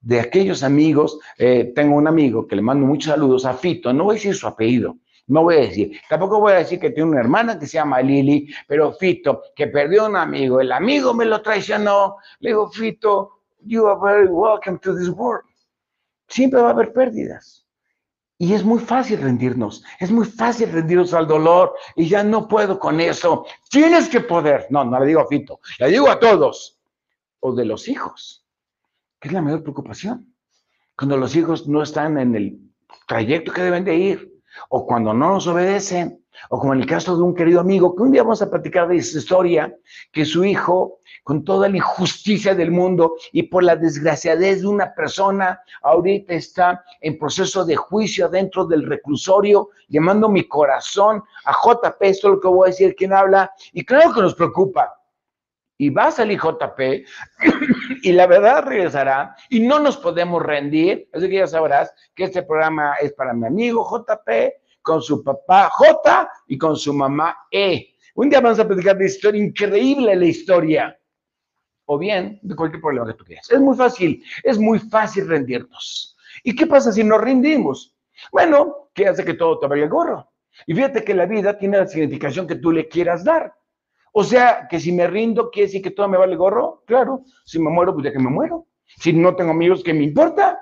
de 0.00 0.20
aquellos 0.20 0.62
amigos, 0.62 1.18
eh, 1.38 1.72
tengo 1.74 1.96
un 1.96 2.06
amigo 2.06 2.46
que 2.46 2.56
le 2.56 2.62
mando 2.62 2.86
muchos 2.86 3.12
saludos 3.12 3.44
a 3.44 3.54
Fito, 3.54 3.92
no 3.92 4.04
voy 4.04 4.14
a 4.14 4.18
decir 4.18 4.34
su 4.34 4.46
apellido, 4.46 4.96
no 5.28 5.42
voy 5.42 5.56
a 5.56 5.60
decir, 5.60 6.00
tampoco 6.08 6.40
voy 6.40 6.52
a 6.52 6.56
decir 6.56 6.80
que 6.80 6.90
tiene 6.90 7.10
una 7.10 7.20
hermana 7.20 7.58
que 7.58 7.66
se 7.66 7.74
llama 7.74 8.00
Lili, 8.00 8.52
pero 8.66 8.92
Fito, 8.92 9.42
que 9.54 9.68
perdió 9.68 10.06
un 10.06 10.16
amigo, 10.16 10.60
el 10.60 10.72
amigo 10.72 11.14
me 11.14 11.24
lo 11.24 11.40
traicionó, 11.40 12.16
le 12.40 12.50
digo, 12.50 12.70
Fito, 12.70 13.42
you 13.64 13.86
are 13.86 13.98
very 14.00 14.28
welcome 14.28 14.78
to 14.78 14.94
this 14.94 15.08
world. 15.08 15.48
Siempre 16.28 16.60
va 16.60 16.68
a 16.68 16.72
haber 16.72 16.92
pérdidas. 16.92 17.61
Y 18.42 18.54
es 18.54 18.64
muy 18.64 18.80
fácil 18.80 19.20
rendirnos, 19.20 19.84
es 20.00 20.10
muy 20.10 20.26
fácil 20.26 20.72
rendirnos 20.72 21.14
al 21.14 21.28
dolor 21.28 21.74
y 21.94 22.08
ya 22.08 22.24
no 22.24 22.48
puedo 22.48 22.76
con 22.76 22.98
eso. 22.98 23.46
Tienes 23.70 24.08
que 24.08 24.18
poder. 24.18 24.66
No, 24.68 24.84
no 24.84 24.98
le 24.98 25.06
digo 25.06 25.20
a 25.20 25.28
Fito, 25.28 25.60
le 25.78 25.88
digo 25.90 26.10
a 26.10 26.18
todos. 26.18 26.76
O 27.38 27.54
de 27.54 27.64
los 27.64 27.86
hijos, 27.86 28.44
que 29.20 29.28
es 29.28 29.32
la 29.32 29.42
mayor 29.42 29.62
preocupación. 29.62 30.34
Cuando 30.96 31.16
los 31.18 31.36
hijos 31.36 31.68
no 31.68 31.84
están 31.84 32.18
en 32.18 32.34
el 32.34 32.58
trayecto 33.06 33.52
que 33.52 33.62
deben 33.62 33.84
de 33.84 33.94
ir, 33.94 34.42
o 34.70 34.88
cuando 34.88 35.14
no 35.14 35.34
nos 35.34 35.46
obedecen, 35.46 36.21
o 36.50 36.58
como 36.58 36.74
en 36.74 36.80
el 36.80 36.86
caso 36.86 37.16
de 37.16 37.22
un 37.22 37.34
querido 37.34 37.60
amigo, 37.60 37.94
que 37.94 38.02
un 38.02 38.12
día 38.12 38.22
vamos 38.22 38.42
a 38.42 38.50
platicar 38.50 38.88
de 38.88 38.96
esa 38.96 39.18
historia, 39.18 39.74
que 40.12 40.24
su 40.24 40.44
hijo, 40.44 40.98
con 41.24 41.44
toda 41.44 41.68
la 41.68 41.76
injusticia 41.76 42.54
del 42.54 42.70
mundo 42.70 43.14
y 43.32 43.44
por 43.44 43.62
la 43.62 43.76
desgraciadez 43.76 44.62
de 44.62 44.66
una 44.66 44.94
persona, 44.94 45.60
ahorita 45.82 46.34
está 46.34 46.84
en 47.00 47.18
proceso 47.18 47.64
de 47.64 47.76
juicio 47.76 48.28
dentro 48.28 48.64
del 48.64 48.86
reclusorio, 48.86 49.70
llamando 49.88 50.28
mi 50.28 50.46
corazón 50.48 51.22
a 51.44 51.52
JP, 51.52 52.02
esto 52.02 52.28
es 52.28 52.34
lo 52.34 52.40
que 52.40 52.48
voy 52.48 52.68
a 52.68 52.70
decir, 52.70 52.94
quien 52.94 53.12
habla, 53.12 53.50
y 53.72 53.84
claro 53.84 54.12
que 54.12 54.22
nos 54.22 54.34
preocupa. 54.34 54.98
Y 55.78 55.90
va 55.90 56.06
a 56.06 56.10
salir 56.12 56.38
JP 56.38 56.80
y 58.02 58.12
la 58.12 58.26
verdad 58.26 58.64
regresará 58.64 59.34
y 59.48 59.60
no 59.60 59.80
nos 59.80 59.96
podemos 59.96 60.40
rendir. 60.40 61.08
Así 61.12 61.28
que 61.28 61.36
ya 61.36 61.46
sabrás 61.48 61.92
que 62.14 62.24
este 62.24 62.44
programa 62.44 62.94
es 63.00 63.12
para 63.14 63.32
mi 63.32 63.46
amigo 63.46 63.84
JP, 63.90 64.61
con 64.82 65.00
su 65.00 65.22
papá 65.22 65.70
J 65.70 66.30
y 66.48 66.58
con 66.58 66.76
su 66.76 66.92
mamá 66.92 67.36
E. 67.50 67.94
Un 68.14 68.28
día 68.28 68.40
vamos 68.40 68.58
a 68.58 68.66
platicar 68.66 68.98
de 68.98 69.06
historia 69.06 69.42
increíble, 69.42 70.14
la 70.14 70.26
historia. 70.26 70.98
O 71.86 71.98
bien, 71.98 72.38
de 72.42 72.54
cualquier 72.54 72.80
problema 72.80 73.06
que 73.06 73.14
tú 73.14 73.24
quieras. 73.24 73.50
Es 73.50 73.60
muy 73.60 73.76
fácil, 73.76 74.22
es 74.42 74.58
muy 74.58 74.78
fácil 74.78 75.28
rendirnos. 75.28 76.16
¿Y 76.42 76.54
qué 76.54 76.66
pasa 76.66 76.92
si 76.92 77.02
nos 77.02 77.20
rendimos? 77.20 77.96
Bueno, 78.30 78.90
¿qué 78.94 79.08
hace 79.08 79.24
que 79.24 79.34
todo 79.34 79.58
te 79.58 79.66
vaya 79.66 79.84
el 79.84 79.88
gorro? 79.88 80.30
Y 80.66 80.74
fíjate 80.74 81.02
que 81.02 81.14
la 81.14 81.26
vida 81.26 81.56
tiene 81.56 81.78
la 81.78 81.86
significación 81.86 82.46
que 82.46 82.56
tú 82.56 82.70
le 82.70 82.88
quieras 82.88 83.24
dar. 83.24 83.54
O 84.12 84.22
sea, 84.22 84.66
que 84.68 84.78
si 84.78 84.92
me 84.92 85.06
rindo, 85.06 85.50
¿quiere 85.50 85.68
decir 85.68 85.82
que 85.82 85.90
todo 85.90 86.06
me 86.08 86.18
vale 86.18 86.36
gorro? 86.36 86.82
Claro. 86.86 87.24
Si 87.44 87.58
me 87.58 87.70
muero, 87.70 87.94
pues 87.94 88.04
ya 88.04 88.12
que 88.12 88.18
me 88.18 88.30
muero. 88.30 88.66
Si 88.98 89.12
no 89.12 89.34
tengo 89.34 89.52
amigos, 89.52 89.82
¿qué 89.82 89.94
me 89.94 90.04
importa? 90.04 90.60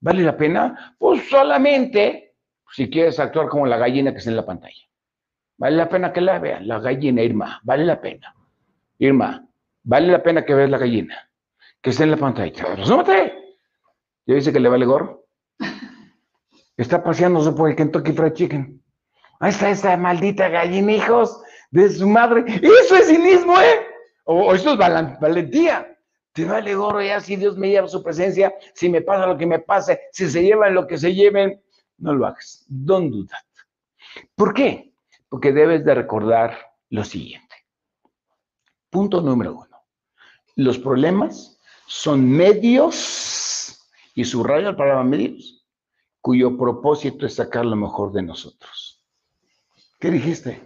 ¿Vale 0.00 0.22
la 0.22 0.36
pena? 0.36 0.96
Pues 0.98 1.28
solamente 1.28 2.29
si 2.72 2.88
quieres 2.90 3.18
actuar 3.18 3.48
como 3.48 3.66
la 3.66 3.76
gallina 3.76 4.12
que 4.12 4.18
está 4.18 4.30
en 4.30 4.36
la 4.36 4.46
pantalla. 4.46 4.82
Vale 5.58 5.76
la 5.76 5.88
pena 5.88 6.12
que 6.12 6.20
la 6.20 6.38
vean, 6.38 6.66
la 6.66 6.78
gallina 6.78 7.22
Irma, 7.22 7.60
vale 7.64 7.84
la 7.84 8.00
pena. 8.00 8.34
Irma, 8.98 9.46
vale 9.82 10.08
la 10.08 10.22
pena 10.22 10.44
que 10.44 10.54
veas 10.54 10.70
la 10.70 10.78
gallina 10.78 11.30
que 11.80 11.90
está 11.90 12.04
en 12.04 12.10
la 12.12 12.16
pantalla. 12.16 12.84
¡Súmate! 12.84 13.32
¿Ya 14.26 14.34
dice 14.34 14.52
que 14.52 14.60
le 14.60 14.68
vale 14.68 14.86
gorro? 14.86 15.26
Está 16.76 17.02
paseándose 17.02 17.52
por 17.52 17.68
el 17.68 17.76
Kentucky 17.76 18.12
Fried 18.12 18.32
Chicken. 18.32 18.82
Ahí 19.40 19.50
está 19.50 19.70
esa 19.70 19.96
maldita 19.96 20.48
gallina, 20.48 20.92
hijos, 20.92 21.42
de 21.70 21.90
su 21.90 22.08
madre. 22.08 22.44
Eso 22.46 22.96
es 22.96 23.08
cinismo, 23.08 23.58
¿eh? 23.60 23.86
O, 24.24 24.54
eso 24.54 24.72
es 24.72 24.78
valentía. 24.78 25.94
Te 26.32 26.44
vale 26.44 26.74
gorro 26.74 27.02
ya 27.02 27.20
si 27.20 27.36
Dios 27.36 27.58
me 27.58 27.68
lleva 27.68 27.88
su 27.88 28.02
presencia, 28.02 28.54
si 28.74 28.88
me 28.88 29.02
pasa 29.02 29.26
lo 29.26 29.36
que 29.36 29.46
me 29.46 29.58
pase, 29.58 30.00
si 30.12 30.30
se 30.30 30.42
llevan 30.42 30.74
lo 30.74 30.86
que 30.86 30.96
se 30.96 31.14
lleven 31.14 31.60
no 32.00 32.14
lo 32.14 32.26
hagas. 32.26 32.64
Don't 32.68 33.12
do 33.12 33.26
that. 33.26 33.44
¿Por 34.34 34.54
qué? 34.54 34.92
Porque 35.28 35.52
debes 35.52 35.84
de 35.84 35.94
recordar 35.94 36.56
lo 36.88 37.04
siguiente. 37.04 37.54
Punto 38.90 39.20
número 39.20 39.54
uno. 39.54 39.84
Los 40.56 40.78
problemas 40.78 41.60
son 41.86 42.28
medios, 42.28 43.88
y 44.14 44.24
subrayo 44.24 44.70
el 44.70 44.76
palabra 44.76 45.04
medios, 45.04 45.66
cuyo 46.20 46.56
propósito 46.56 47.26
es 47.26 47.34
sacar 47.34 47.64
lo 47.64 47.76
mejor 47.76 48.12
de 48.12 48.22
nosotros. 48.22 49.04
¿Qué 49.98 50.10
dijiste? 50.10 50.60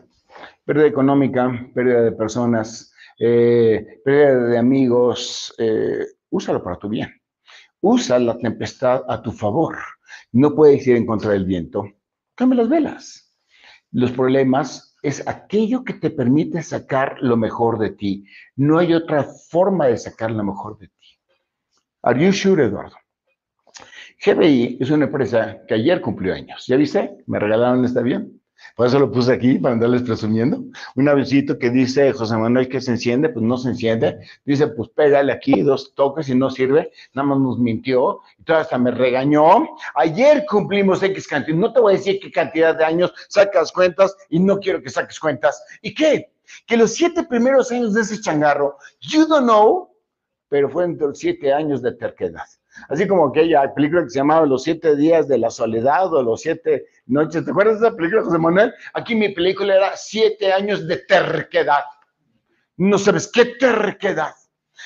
Pérdida 0.65 0.87
económica, 0.87 1.69
pérdida 1.75 2.03
de 2.03 2.13
personas, 2.13 2.93
eh, 3.19 4.01
pérdida 4.05 4.47
de 4.47 4.59
amigos, 4.59 5.55
eh, 5.59 6.07
úsalo 6.31 6.63
para 6.63 6.77
tu 6.77 6.89
bien. 6.89 7.11
Usa 7.81 8.19
la 8.19 8.37
tempestad 8.39 9.03
a 9.09 9.21
tu 9.21 9.31
favor. 9.31 9.77
No 10.33 10.55
puedes 10.55 10.87
ir 10.87 10.97
en 10.97 11.07
contra 11.07 11.33
del 11.33 11.45
viento. 11.45 11.85
Cambia 12.35 12.59
las 12.59 12.69
velas. 12.69 13.37
Los 13.91 14.13
problemas 14.13 14.97
es 15.03 15.27
aquello 15.29 15.85
que 15.85 15.95
te 15.95 16.11
permite 16.11 16.63
sacar 16.63 17.19
lo 17.21 17.37
mejor 17.37 17.79
de 17.79 17.91
ti. 17.91 18.27
No 18.57 18.79
hay 18.79 18.95
otra 18.95 19.25
forma 19.25 19.87
de 19.87 19.97
sacar 19.99 20.31
lo 20.31 20.43
mejor 20.43 20.79
de 20.79 20.89
ti. 20.89 21.07
Are 22.03 22.23
you 22.23 22.33
sure, 22.33 22.65
Eduardo? 22.65 22.97
GBI 24.25 24.79
es 24.81 24.91
una 24.91 25.05
empresa 25.05 25.61
que 25.67 25.75
ayer 25.75 26.01
cumplió 26.01 26.35
años. 26.35 26.67
¿Ya 26.67 26.77
viste? 26.77 27.19
Me 27.27 27.39
regalaron 27.39 27.85
este 27.85 27.99
avión. 27.99 28.41
Por 28.77 28.87
eso 28.87 28.99
lo 28.99 29.11
puse 29.11 29.33
aquí, 29.33 29.59
para 29.59 29.75
andarles 29.75 30.03
presumiendo. 30.03 30.65
Un 30.97 31.09
avioncito 31.09 31.59
que 31.59 31.71
dice 31.71 32.13
José 32.13 32.37
Manuel 32.37 32.69
que 32.69 32.81
se 32.81 32.91
enciende, 32.91 33.29
pues 33.29 33.45
no 33.45 33.57
se 33.57 33.71
enciende. 33.71 34.19
Dice, 34.45 34.67
pues 34.69 34.89
pégale 34.91 35.33
aquí 35.33 35.63
dos 35.63 35.95
toques 35.95 36.29
y 36.29 36.35
no 36.35 36.51
sirve. 36.51 36.91
Nada 37.15 37.29
más 37.29 37.39
nos 37.39 37.59
mintió. 37.59 38.21
Y 38.39 38.43
todo 38.43 38.57
hasta 38.59 38.79
me 38.79 38.91
regañó. 38.91 39.69
Ayer 39.95 40.45
cumplimos 40.49 41.03
X 41.03 41.29
cantidad. 41.29 41.57
No 41.57 41.73
te 41.73 41.81
voy 41.81 41.95
a 41.95 41.97
decir 41.97 42.19
qué 42.21 42.31
cantidad 42.31 42.77
de 42.77 42.85
años 42.85 43.13
sacas 43.29 43.71
cuentas 43.71 44.17
y 44.29 44.41
no 44.41 44.59
quiero 44.59 44.83
que 44.83 44.91
saques 44.91 45.21
cuentas. 45.21 45.63
¿Y 45.83 45.95
qué? 45.95 46.33
Que 46.67 46.77
los 46.77 46.93
siete 46.93 47.25
primeros 47.25 47.71
años 47.71 47.95
de 47.95 48.03
ese 48.03 48.21
changarro, 48.21 48.77
you 49.01 49.27
don't 49.27 49.45
know, 49.45 49.91
pero 50.49 50.69
fueron 50.69 50.99
siete 51.15 51.53
años 51.53 51.83
de 51.83 51.93
terquedad. 51.93 52.45
Así 52.89 53.07
como 53.07 53.27
aquella 53.27 53.73
película 53.75 54.03
que 54.03 54.11
se 54.11 54.19
llamaba 54.19 54.47
Los 54.47 54.65
siete 54.65 54.97
días 54.97 55.29
de 55.29 55.39
la 55.39 55.51
soledad 55.51 56.13
o 56.13 56.23
Los 56.23 56.43
siete 56.43 56.87
noches. 57.07 57.45
¿Te 57.45 57.51
acuerdas 57.51 57.81
de 57.81 57.89
esa 57.89 57.97
película, 57.97 58.23
José 58.23 58.39
Manuel? 58.39 58.73
Aquí 58.93 59.15
mi 59.15 59.31
película 59.31 59.77
era 59.77 59.97
Siete 59.97 60.53
años 60.53 60.87
de 60.87 60.99
terquedad. 60.99 61.85
No 62.77 62.99
sabes 62.99 63.31
qué 63.33 63.45
terquedad. 63.45 64.35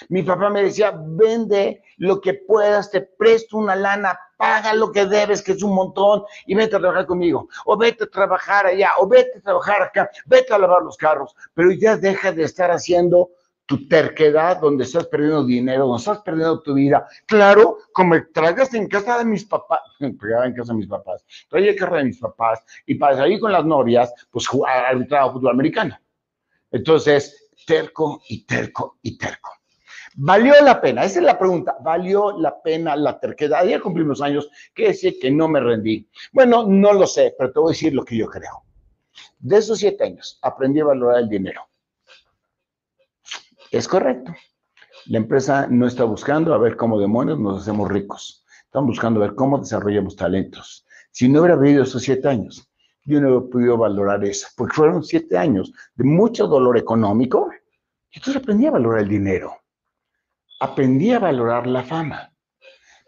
Mi 0.09 0.23
papá 0.23 0.51
me 0.51 0.63
decía, 0.63 0.95
vende 0.97 1.83
lo 1.97 2.21
que 2.21 2.35
puedas, 2.35 2.91
te 2.91 3.01
presto 3.01 3.57
una 3.57 3.75
lana, 3.75 4.19
paga 4.37 4.75
lo 4.75 4.93
que 4.93 5.07
debes, 5.07 5.43
que 5.43 5.53
es 5.53 5.63
un 5.63 5.75
montón, 5.75 6.23
y 6.47 6.55
vete 6.55 6.77
a 6.77 6.81
trabajar 6.81 7.07
conmigo. 7.07 7.49
O 7.65 7.77
vete 7.77 8.05
a 8.05 8.07
trabajar 8.07 8.67
allá, 8.67 8.93
o 8.99 9.09
vete 9.09 9.39
a 9.39 9.41
trabajar 9.41 9.83
acá, 9.83 10.11
vete 10.27 10.53
a 10.53 10.59
lavar 10.59 10.83
los 10.83 10.97
carros. 10.97 11.35
Pero 11.55 11.73
ya 11.73 11.97
deja 11.97 12.33
de 12.33 12.45
estar 12.45 12.71
haciendo 12.71 13.31
tu 13.69 13.87
terquedad, 13.87 14.63
donde 14.63 14.85
estás 14.85 15.07
perdiendo 15.09 15.45
dinero, 15.45 15.87
donde 15.87 15.99
estás 15.99 16.21
perdiendo 16.21 16.63
tu 16.63 16.73
vida. 16.73 17.07
Claro, 17.27 17.77
como 17.93 18.17
tragas 18.33 18.73
en 18.73 18.89
casa 18.89 19.19
de 19.19 19.27
mis 19.27 19.45
papás, 19.45 19.81
en 20.01 20.17
casa 20.17 20.73
de 20.73 20.79
mis 20.79 20.87
papás, 20.87 21.23
traía 21.51 21.71
en 21.73 21.77
casa 21.77 21.99
de 21.99 22.05
mis 22.05 22.19
papás, 22.19 22.65
y 22.87 22.95
para 22.95 23.19
salir 23.19 23.39
con 23.39 23.53
las 23.53 23.67
novias, 23.67 24.11
pues 24.31 24.49
arbitraba 24.67 25.35
fútbol 25.35 25.51
americano. 25.51 25.99
Entonces, 26.71 27.51
terco 27.67 28.23
y 28.31 28.47
terco 28.47 28.97
y 29.03 29.19
terco. 29.19 29.51
¿Valió 30.15 30.55
la 30.63 30.81
pena? 30.81 31.05
Esa 31.05 31.19
es 31.19 31.27
la 31.27 31.39
pregunta. 31.39 31.77
¿Valió 31.83 32.39
la 32.39 32.63
pena 32.63 32.97
la 32.97 33.21
terquedad? 33.21 33.67
Ya 33.67 33.81
cumplimos 33.81 34.23
años, 34.23 34.49
que 34.75 34.89
decir 34.89 35.19
que 35.21 35.31
no 35.31 35.47
me 35.47 35.61
rendí. 35.61 36.09
Bueno, 36.33 36.65
no 36.67 36.95
lo 36.95 37.07
sé, 37.07 37.35
pero 37.37 37.53
te 37.53 37.61
voy 37.61 37.71
a 37.71 37.75
decir 37.75 37.93
lo 37.93 38.03
que 38.03 38.17
yo 38.17 38.29
creo. 38.29 38.63
De 39.39 39.59
esos 39.59 39.79
siete 39.79 40.05
años, 40.05 40.39
aprendí 40.41 40.81
a 40.81 40.87
valorar 40.87 41.21
el 41.21 41.29
dinero 41.29 41.69
es 43.71 43.89
correcto. 43.89 44.35
La 45.07 45.19
empresa 45.19 45.67
no 45.71 45.87
está 45.87 46.05
buscando 46.05 46.55
a 46.55 46.59
ver 46.59 46.77
cómo 46.77 46.99
demonios 46.99 47.39
nos 47.39 47.63
hacemos 47.63 47.89
ricos. 47.89 48.45
Están 48.65 48.87
buscando 48.87 49.21
a 49.21 49.27
ver 49.27 49.35
cómo 49.35 49.59
desarrollamos 49.59 50.17
talentos. 50.17 50.87
Si 51.11 51.29
no 51.29 51.41
hubiera 51.41 51.57
vivido 51.57 51.83
esos 51.83 52.03
siete 52.03 52.29
años, 52.29 52.71
yo 53.05 53.21
no 53.21 53.29
hubiera 53.29 53.51
podido 53.51 53.79
valorar 53.79 54.25
eso, 54.25 54.49
porque 54.57 54.75
fueron 54.75 55.03
siete 55.03 55.39
años 55.39 55.73
de 55.95 56.05
mucho 56.05 56.47
dolor 56.47 56.77
económico. 56.77 57.49
Y 58.11 58.19
entonces 58.19 58.43
aprendí 58.43 58.67
a 58.67 58.73
valorar 58.73 59.03
el 59.03 59.09
dinero. 59.09 59.57
Aprendí 60.61 61.13
a 61.13 61.19
valorar 61.19 61.67
la 61.67 61.85
fama, 61.85 62.35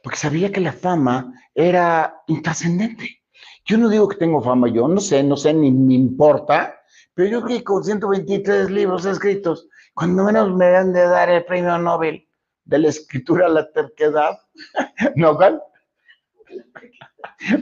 porque 0.02 0.18
sabía 0.18 0.52
que 0.52 0.60
la 0.60 0.72
fama 0.72 1.32
era 1.54 2.22
intrascendente. 2.28 3.22
Yo 3.66 3.76
no 3.76 3.88
digo 3.88 4.08
que 4.08 4.16
tengo 4.16 4.42
fama, 4.42 4.68
yo 4.68 4.88
no 4.88 5.00
sé, 5.00 5.22
no 5.22 5.36
sé, 5.36 5.52
ni 5.52 5.70
me 5.70 5.94
importa, 5.94 6.80
pero 7.14 7.28
yo 7.28 7.42
creo 7.42 7.58
que 7.58 7.64
con 7.64 7.84
123 7.84 8.70
libros 8.70 9.04
escritos, 9.04 9.68
cuando 9.94 10.24
menos 10.24 10.54
me 10.54 10.70
dan 10.70 10.92
de 10.92 11.02
dar 11.06 11.30
el 11.30 11.44
premio 11.44 11.78
Nobel 11.78 12.26
de 12.64 12.78
la 12.78 12.88
escritura 12.88 13.46
a 13.46 13.50
la 13.50 13.70
terquedad, 13.70 14.38
¿no, 15.16 15.36
cuál? 15.36 15.62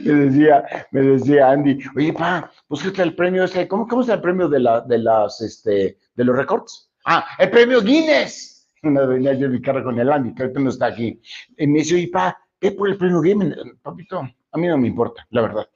me 0.03 0.13
decía, 0.13 0.87
me 0.91 1.01
decía 1.01 1.51
Andy, 1.51 1.79
oye, 1.95 2.13
pa, 2.13 2.51
está 2.69 3.03
el 3.03 3.15
premio 3.15 3.43
ese, 3.43 3.67
¿cómo, 3.67 3.87
cómo 3.87 4.01
está 4.01 4.15
el 4.15 4.21
premio 4.21 4.47
de, 4.47 4.59
la, 4.59 4.81
de, 4.81 4.97
las, 4.97 5.41
este, 5.41 5.97
de 6.15 6.23
los 6.23 6.35
récords? 6.35 6.91
Ah, 7.05 7.25
el 7.37 7.49
premio 7.49 7.81
Guinness. 7.81 8.67
Una 8.83 9.05
venía 9.05 9.33
yo 9.33 9.47
en 9.47 9.53
mi 9.53 9.61
carro 9.61 9.83
con 9.83 9.99
el 9.99 10.11
Andy, 10.11 10.33
que 10.33 10.43
ahorita 10.43 10.59
no 10.59 10.69
está 10.69 10.87
aquí. 10.87 11.21
Y 11.57 11.67
me 11.67 11.79
dice, 11.79 11.95
oye, 11.95 12.09
pa, 12.11 12.37
¿qué 12.59 12.71
por 12.71 12.89
el 12.89 12.97
premio 12.97 13.21
Guinness? 13.21 13.57
Papito, 13.81 14.19
a 14.19 14.57
mí 14.57 14.67
no 14.67 14.77
me 14.77 14.87
importa, 14.87 15.25
la 15.31 15.41
verdad. 15.41 15.69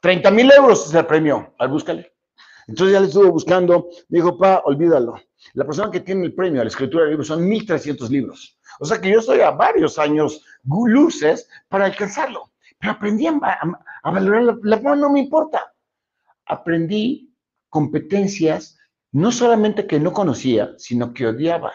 30 0.00 0.30
mil 0.30 0.50
euros 0.52 0.86
es 0.86 0.94
el 0.94 1.06
premio, 1.06 1.54
al 1.58 1.68
búscale. 1.68 2.13
Entonces 2.66 2.92
ya 2.92 3.00
le 3.00 3.06
estuvo 3.06 3.30
buscando, 3.30 3.88
me 4.08 4.18
dijo, 4.18 4.38
pa, 4.38 4.62
olvídalo. 4.64 5.14
La 5.52 5.64
persona 5.64 5.90
que 5.90 6.00
tiene 6.00 6.24
el 6.24 6.34
premio 6.34 6.60
a 6.60 6.64
la 6.64 6.68
escritura 6.68 7.04
de 7.04 7.10
libros 7.10 7.28
son 7.28 7.48
1.300 7.48 8.08
libros. 8.08 8.58
O 8.80 8.84
sea 8.84 9.00
que 9.00 9.10
yo 9.10 9.20
estoy 9.20 9.40
a 9.40 9.50
varios 9.50 9.98
años 9.98 10.42
luces 10.64 11.48
para 11.68 11.86
alcanzarlo. 11.86 12.50
Pero 12.78 12.92
aprendí 12.92 13.26
a, 13.26 13.38
valorar 14.02 14.42
la, 14.42 14.58
la 14.62 14.96
no 14.96 15.10
me 15.10 15.20
importa. 15.20 15.72
Aprendí 16.46 17.32
competencias 17.68 18.78
no 19.12 19.30
solamente 19.30 19.86
que 19.86 20.00
no 20.00 20.12
conocía, 20.12 20.74
sino 20.76 21.12
que 21.14 21.26
odiaba. 21.26 21.72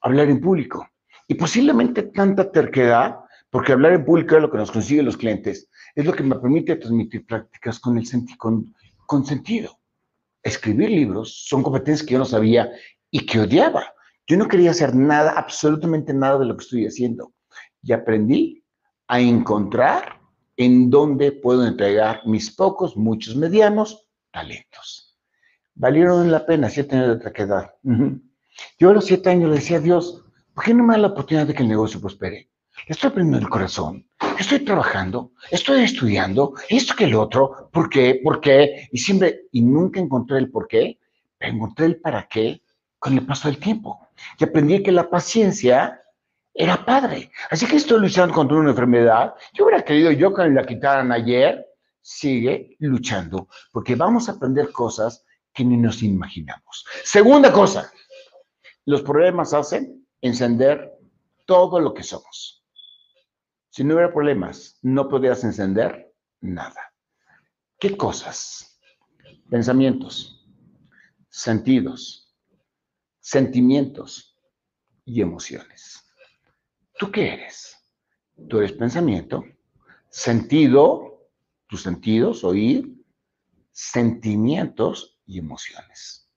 Hablar 0.00 0.28
en 0.28 0.40
público. 0.40 0.88
Y 1.28 1.34
posiblemente 1.34 2.02
tanta 2.04 2.50
terquedad, 2.50 3.18
porque 3.50 3.72
hablar 3.72 3.92
en 3.92 4.04
público 4.04 4.36
es 4.36 4.42
lo 4.42 4.50
que 4.50 4.56
nos 4.56 4.72
consigue 4.72 5.02
los 5.02 5.16
clientes, 5.16 5.68
es 5.94 6.04
lo 6.04 6.12
que 6.12 6.22
me 6.22 6.36
permite 6.36 6.76
transmitir 6.76 7.26
prácticas 7.26 7.78
con, 7.78 7.98
el 7.98 8.06
con, 8.38 8.74
con 9.12 9.26
sentido. 9.26 9.78
Escribir 10.42 10.88
libros 10.88 11.44
son 11.46 11.62
competencias 11.62 12.06
que 12.06 12.14
yo 12.14 12.18
no 12.18 12.24
sabía 12.24 12.70
y 13.10 13.26
que 13.26 13.40
odiaba. 13.40 13.92
Yo 14.26 14.38
no 14.38 14.48
quería 14.48 14.70
hacer 14.70 14.94
nada, 14.94 15.32
absolutamente 15.32 16.14
nada 16.14 16.38
de 16.38 16.46
lo 16.46 16.56
que 16.56 16.64
estoy 16.64 16.86
haciendo. 16.86 17.34
Y 17.82 17.92
aprendí 17.92 18.64
a 19.08 19.20
encontrar 19.20 20.18
en 20.56 20.88
dónde 20.88 21.30
puedo 21.30 21.66
entregar 21.66 22.22
mis 22.24 22.50
pocos, 22.50 22.96
muchos 22.96 23.36
medianos 23.36 24.08
talentos. 24.30 25.18
Valieron 25.74 26.32
la 26.32 26.46
pena 26.46 26.70
siete 26.70 26.96
años 26.96 27.08
de 27.08 27.16
traquedad. 27.16 27.74
Yo 28.78 28.88
a 28.88 28.94
los 28.94 29.04
siete 29.04 29.28
años 29.28 29.50
le 29.50 29.56
decía 29.56 29.76
a 29.76 29.80
Dios, 29.80 30.24
¿por 30.54 30.64
qué 30.64 30.72
no 30.72 30.84
me 30.84 30.94
da 30.94 31.00
la 31.00 31.08
oportunidad 31.08 31.46
de 31.46 31.52
que 31.52 31.62
el 31.62 31.68
negocio 31.68 32.00
prospere? 32.00 32.48
Estoy 32.86 33.10
aprendiendo 33.10 33.46
el 33.46 33.50
corazón, 33.50 34.06
estoy 34.38 34.60
trabajando, 34.60 35.32
estoy 35.50 35.82
estudiando, 35.82 36.54
esto 36.68 36.94
que 36.94 37.04
el 37.04 37.14
otro, 37.14 37.70
¿por 37.72 37.88
qué? 37.88 38.20
¿Por 38.22 38.40
qué? 38.40 38.88
Y 38.92 38.98
siempre, 38.98 39.42
y 39.52 39.62
nunca 39.62 40.00
encontré 40.00 40.38
el 40.38 40.50
por 40.50 40.68
qué, 40.68 40.98
pero 41.38 41.52
encontré 41.52 41.86
el 41.86 42.00
para 42.00 42.26
qué 42.28 42.62
con 42.98 43.14
el 43.14 43.26
paso 43.26 43.48
del 43.48 43.58
tiempo. 43.58 44.08
Y 44.38 44.44
aprendí 44.44 44.82
que 44.82 44.92
la 44.92 45.10
paciencia 45.10 46.00
era 46.54 46.84
padre. 46.84 47.30
Así 47.50 47.66
que 47.66 47.76
estoy 47.76 48.00
luchando 48.00 48.34
contra 48.34 48.56
una 48.56 48.70
enfermedad. 48.70 49.34
Yo 49.52 49.64
hubiera 49.64 49.84
querido 49.84 50.12
yo 50.12 50.32
que 50.32 50.42
me 50.42 50.50
la 50.50 50.66
quitaran 50.66 51.10
ayer. 51.10 51.66
Sigue 52.00 52.76
luchando, 52.80 53.48
porque 53.72 53.94
vamos 53.94 54.28
a 54.28 54.32
aprender 54.32 54.72
cosas 54.72 55.24
que 55.52 55.64
ni 55.64 55.76
nos 55.76 56.02
imaginamos. 56.02 56.84
Segunda 57.04 57.52
cosa, 57.52 57.92
los 58.86 59.02
problemas 59.02 59.54
hacen 59.54 60.04
encender 60.20 60.92
todo 61.46 61.80
lo 61.80 61.94
que 61.94 62.02
somos. 62.02 62.61
Si 63.72 63.82
no 63.84 63.94
hubiera 63.94 64.12
problemas, 64.12 64.78
no 64.82 65.08
podrías 65.08 65.42
encender 65.44 66.14
nada. 66.42 66.92
¿Qué 67.80 67.96
cosas? 67.96 68.78
Pensamientos, 69.48 70.46
sentidos, 71.30 72.36
sentimientos 73.18 74.38
y 75.06 75.22
emociones. 75.22 76.04
¿Tú 76.98 77.10
qué 77.10 77.32
eres? 77.32 77.74
Tú 78.46 78.58
eres 78.58 78.72
pensamiento, 78.72 79.42
sentido, 80.10 81.30
tus 81.66 81.80
sentidos, 81.82 82.44
oír, 82.44 82.94
sentimientos 83.70 85.18
y 85.24 85.38
emociones. 85.38 86.30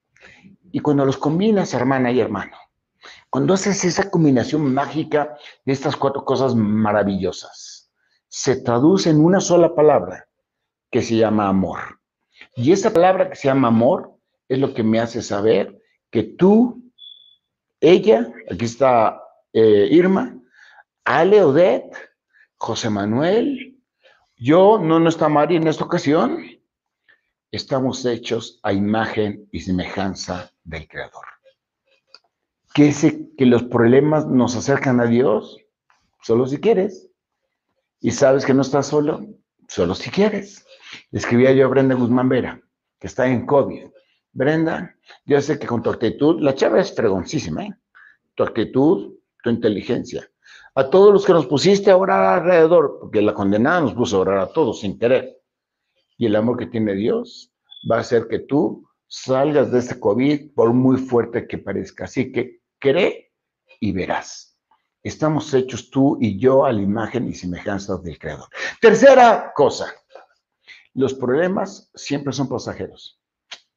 Y 0.72 0.80
cuando 0.80 1.04
los 1.04 1.18
combinas, 1.18 1.74
hermana 1.74 2.14
y 2.14 2.22
hermano, 2.22 2.56
cuando 3.36 3.56
haces 3.56 3.84
esa 3.84 4.10
combinación 4.10 4.74
mágica 4.74 5.38
de 5.66 5.74
estas 5.74 5.98
cuatro 5.98 6.24
cosas 6.24 6.56
maravillosas, 6.56 7.92
se 8.30 8.62
traduce 8.62 9.10
en 9.10 9.20
una 9.20 9.42
sola 9.42 9.76
palabra 9.76 10.30
que 10.90 11.02
se 11.02 11.18
llama 11.18 11.50
amor. 11.50 12.00
Y 12.56 12.72
esa 12.72 12.94
palabra 12.94 13.30
que 13.30 13.36
se 13.36 13.50
llama 13.50 13.68
amor 13.68 14.18
es 14.48 14.58
lo 14.58 14.74
que 14.74 14.84
me 14.84 15.02
hace 15.02 15.22
saber 15.22 15.82
que 16.10 16.24
tú, 16.24 16.82
ella, 17.82 18.32
aquí 18.50 18.64
está 18.64 19.22
eh, 19.52 19.90
Irma, 19.92 20.40
Ale 21.04 21.44
Odette, 21.44 21.94
José 22.56 22.90
Manuel, 22.90 23.78
yo, 24.38 24.80
no, 24.80 24.98
no 24.98 25.10
está 25.10 25.28
Mari 25.28 25.58
en 25.58 25.68
esta 25.68 25.84
ocasión, 25.84 26.42
estamos 27.52 28.06
hechos 28.06 28.62
a 28.64 28.72
imagen 28.72 29.50
y 29.52 29.60
semejanza 29.60 30.54
del 30.64 30.88
Creador 30.88 31.35
que, 32.76 32.94
que 33.38 33.46
los 33.46 33.64
problemas 33.64 34.28
nos 34.28 34.58
acercan 34.58 35.00
a 35.00 35.06
Dios, 35.06 35.58
solo 36.22 36.46
si 36.46 36.60
quieres. 36.60 37.10
Y 38.02 38.12
sabes 38.12 38.46
que 38.46 38.54
no 38.54 38.62
estás 38.62 38.88
solo, 38.88 39.26
solo 39.70 39.96
si 39.96 40.12
quieres. 40.12 40.66
Escribía 41.14 41.54
yo 41.54 41.66
a 41.66 41.70
Brenda 41.70 41.96
Guzmán 41.96 42.28
Vera, 42.28 42.62
que 43.00 43.08
está 43.08 43.28
en 43.28 43.46
COVID. 43.46 43.86
Brenda, 44.34 44.94
yo 45.26 45.40
sé 45.40 45.58
que 45.58 45.68
con 45.68 45.82
tu 45.82 45.90
actitud, 45.90 46.42
la 46.42 46.54
chava 46.54 46.82
es 46.82 46.94
fregoncísima, 46.94 47.64
¿eh? 47.64 47.74
Tu 48.36 48.44
actitud, 48.44 49.14
tu 49.42 49.50
inteligencia. 49.50 50.30
A 50.76 50.90
todos 50.90 51.14
los 51.14 51.26
que 51.26 51.32
nos 51.32 51.46
pusiste 51.46 51.90
a 51.92 51.96
orar 51.96 52.42
alrededor, 52.42 52.98
porque 53.00 53.22
la 53.22 53.34
condenada 53.34 53.80
nos 53.80 53.94
puso 53.94 54.18
a 54.18 54.20
orar 54.20 54.40
a 54.40 54.52
todos 54.52 54.82
sin 54.82 55.00
querer. 55.00 55.42
Y 56.18 56.26
el 56.26 56.36
amor 56.36 56.58
que 56.58 56.66
tiene 56.66 56.94
Dios 56.94 57.54
va 57.90 57.98
a 57.98 58.02
hacer 58.02 58.28
que 58.28 58.40
tú 58.40 58.86
salgas 59.08 59.72
de 59.72 59.80
este 59.80 59.98
COVID 59.98 60.54
por 60.54 60.74
muy 60.74 60.98
fuerte 60.98 61.48
que 61.48 61.58
parezca. 61.58 62.04
Así 62.04 62.34
que 62.34 62.65
cree 62.86 63.34
y 63.80 63.92
verás. 63.92 64.58
Estamos 65.02 65.54
hechos 65.54 65.90
tú 65.90 66.18
y 66.20 66.38
yo 66.40 66.66
a 66.66 66.72
la 66.72 66.82
imagen 66.82 67.28
y 67.28 67.34
semejanza 67.34 67.98
del 67.98 68.18
Creador. 68.18 68.48
Tercera 68.82 69.52
cosa, 69.56 69.94
los 70.94 71.14
problemas 71.14 71.92
siempre 71.94 72.34
son 72.34 72.50
pasajeros. 72.50 73.20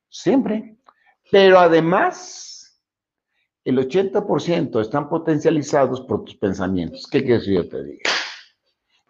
Siempre. 0.08 0.76
Pero 1.30 1.58
además, 1.58 2.82
el 3.64 3.78
80% 3.78 4.80
están 4.80 5.08
potencializados 5.08 6.00
por 6.02 6.24
tus 6.24 6.36
pensamientos. 6.36 7.06
¿Qué 7.10 7.22
quieres 7.22 7.44
que 7.44 7.54
yo 7.54 7.68
te 7.68 7.84
diga? 7.84 8.10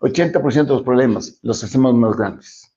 80% 0.00 0.52
de 0.64 0.74
los 0.74 0.82
problemas 0.82 1.38
los 1.42 1.62
hacemos 1.62 1.94
más 1.94 2.16
grandes. 2.16 2.74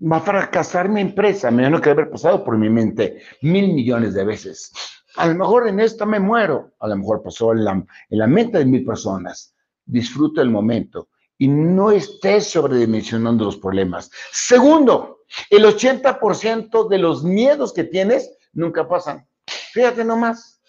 Va 0.00 0.18
a 0.18 0.20
fracasar 0.20 0.88
mi 0.88 1.00
empresa, 1.00 1.50
me 1.50 1.68
no 1.70 1.80
que 1.80 1.90
haber 1.90 2.10
pasado 2.10 2.44
por 2.44 2.58
mi 2.58 2.68
mente 2.68 3.22
mil 3.42 3.72
millones 3.72 4.14
de 4.14 4.24
veces. 4.24 4.72
A 5.16 5.26
lo 5.26 5.34
mejor 5.34 5.68
en 5.68 5.80
esta 5.80 6.04
me 6.04 6.20
muero, 6.20 6.74
a 6.78 6.88
lo 6.88 6.96
mejor 6.96 7.22
pasó 7.22 7.52
en 7.52 7.64
la, 7.64 7.72
en 7.72 8.18
la 8.18 8.26
mente 8.26 8.58
de 8.58 8.66
mil 8.66 8.84
personas. 8.84 9.54
Disfruta 9.84 10.42
el 10.42 10.50
momento 10.50 11.08
y 11.38 11.48
no 11.48 11.90
estés 11.90 12.48
sobredimensionando 12.50 13.44
los 13.44 13.56
problemas. 13.56 14.10
Segundo, 14.32 15.20
el 15.50 15.64
80% 15.64 16.88
de 16.88 16.98
los 16.98 17.24
miedos 17.24 17.72
que 17.72 17.84
tienes 17.84 18.30
nunca 18.52 18.88
pasan. 18.88 19.26
Fíjate 19.72 20.04
nomás. 20.04 20.60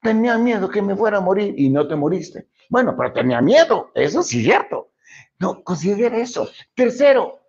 Tenía 0.00 0.38
miedo 0.38 0.68
que 0.68 0.82
me 0.82 0.96
fuera 0.96 1.18
a 1.18 1.20
morir 1.20 1.54
y 1.56 1.68
no 1.68 1.86
te 1.88 1.96
moriste. 1.96 2.48
Bueno, 2.68 2.94
pero 2.96 3.12
tenía 3.12 3.40
miedo, 3.40 3.90
eso 3.94 4.22
sí 4.22 4.38
es 4.38 4.44
cierto. 4.44 4.92
No, 5.38 5.62
considera 5.62 6.18
eso. 6.18 6.48
Tercero, 6.74 7.40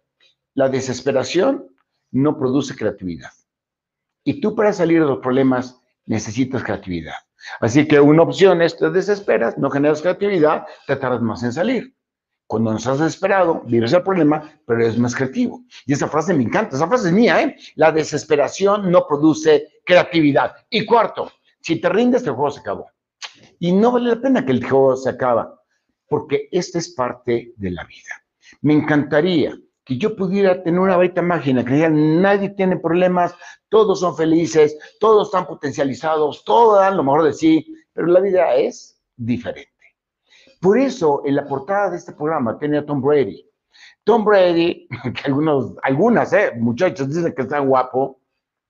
la 0.54 0.70
desesperación 0.70 1.68
no 2.12 2.38
produce 2.38 2.76
creatividad. 2.76 3.32
Y 4.24 4.42
tú 4.42 4.56
para 4.56 4.74
salir 4.74 5.02
de 5.02 5.08
los 5.08 5.20
problemas 5.20 5.79
necesitas 6.10 6.64
creatividad. 6.64 7.14
Así 7.62 7.88
que 7.88 8.00
una 8.00 8.24
opción 8.24 8.62
es 8.62 8.76
te 8.76 8.90
desesperas, 8.90 9.58
no 9.58 9.70
generas 9.70 10.02
creatividad, 10.02 10.66
te 10.88 10.96
tardas 10.98 11.22
más 11.22 11.44
en 11.44 11.54
salir. 11.54 11.96
Cuando 12.48 12.72
no 12.72 12.78
estás 12.78 13.00
desesperado, 13.00 13.62
vives 13.66 13.94
el 13.94 14.02
problema, 14.02 14.60
pero 14.66 14.82
eres 14.82 14.98
más 14.98 15.16
creativo. 15.16 15.64
Y 15.86 15.94
esa 15.94 16.08
frase 16.08 16.34
me 16.34 16.44
encanta, 16.44 16.76
esa 16.76 16.88
frase 16.88 17.10
es 17.10 17.14
mía, 17.14 17.42
¿eh? 17.44 17.56
La 17.76 17.92
desesperación 17.92 18.92
no 18.92 19.06
produce 19.08 19.82
creatividad. 19.86 20.56
Y 20.70 20.84
cuarto, 20.84 21.32
si 21.62 21.80
te 21.80 21.88
rindes, 21.90 22.24
el 22.24 22.32
juego 22.32 22.50
se 22.50 22.62
acabó. 22.62 22.88
Y 23.60 23.72
no 23.72 23.92
vale 23.92 24.10
la 24.10 24.20
pena 24.20 24.44
que 24.44 24.52
el 24.52 24.68
juego 24.68 24.98
se 24.98 25.12
acaba, 25.12 25.62
porque 26.08 26.50
esta 26.52 26.80
es 26.80 26.90
parte 26.90 27.54
de 27.56 27.70
la 27.70 27.84
vida. 27.84 28.24
Me 28.62 28.74
encantaría 28.74 29.56
que 29.90 29.98
yo 29.98 30.16
pudiera 30.16 30.62
tener 30.62 30.80
una 30.80 30.98
varita 30.98 31.24
mágica, 31.24 31.66
que 31.66 31.90
nadie 31.90 32.50
tiene 32.50 32.78
problemas, 32.78 33.34
todos 33.70 34.02
son 34.02 34.16
felices, 34.16 34.78
todos 35.00 35.30
están 35.30 35.48
potencializados, 35.48 36.44
todos 36.44 36.80
dan 36.80 36.96
lo 36.96 37.04
mejor 37.04 37.24
de 37.24 37.34
sí, 37.34 37.74
pero 37.92 38.06
la 38.06 38.20
vida 38.20 38.54
es 38.54 39.02
diferente. 39.18 39.72
Por 40.62 40.78
eso, 40.78 41.24
en 41.26 41.38
la 41.38 41.48
portada 41.48 41.90
de 41.90 41.98
este 41.98 42.14
programa 42.14 42.60
tenía 42.60 42.86
Tom 42.86 43.02
Brady. 43.02 43.44
Tom 44.04 44.24
Brady, 44.24 44.88
que 45.16 45.22
algunos, 45.26 45.74
algunas, 45.82 46.34
eh, 46.34 46.52
muchachos 46.60 47.10
dicen 47.10 47.34
que 47.34 47.42
está 47.42 47.58
guapo, 47.58 48.20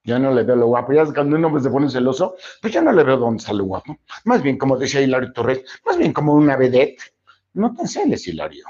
ya 0.02 0.18
no 0.18 0.32
le 0.32 0.42
veo 0.42 0.56
lo 0.56 0.68
guapo, 0.68 0.94
ya 0.94 1.04
cuando 1.04 1.36
un 1.36 1.44
hombre 1.44 1.62
se 1.62 1.68
pone 1.68 1.90
celoso, 1.90 2.34
pues 2.62 2.72
ya 2.72 2.80
no 2.80 2.92
le 2.92 3.04
veo 3.04 3.18
dónde 3.18 3.42
sale 3.42 3.60
guapo. 3.60 3.94
Más 4.24 4.42
bien, 4.42 4.56
como 4.56 4.78
decía 4.78 5.02
Hilario 5.02 5.34
Torres, 5.34 5.62
más 5.84 5.98
bien 5.98 6.14
como 6.14 6.32
una 6.32 6.56
vedette. 6.56 7.02
No 7.52 7.74
te 7.74 7.82
enceles, 7.82 8.26
Hilario. 8.26 8.64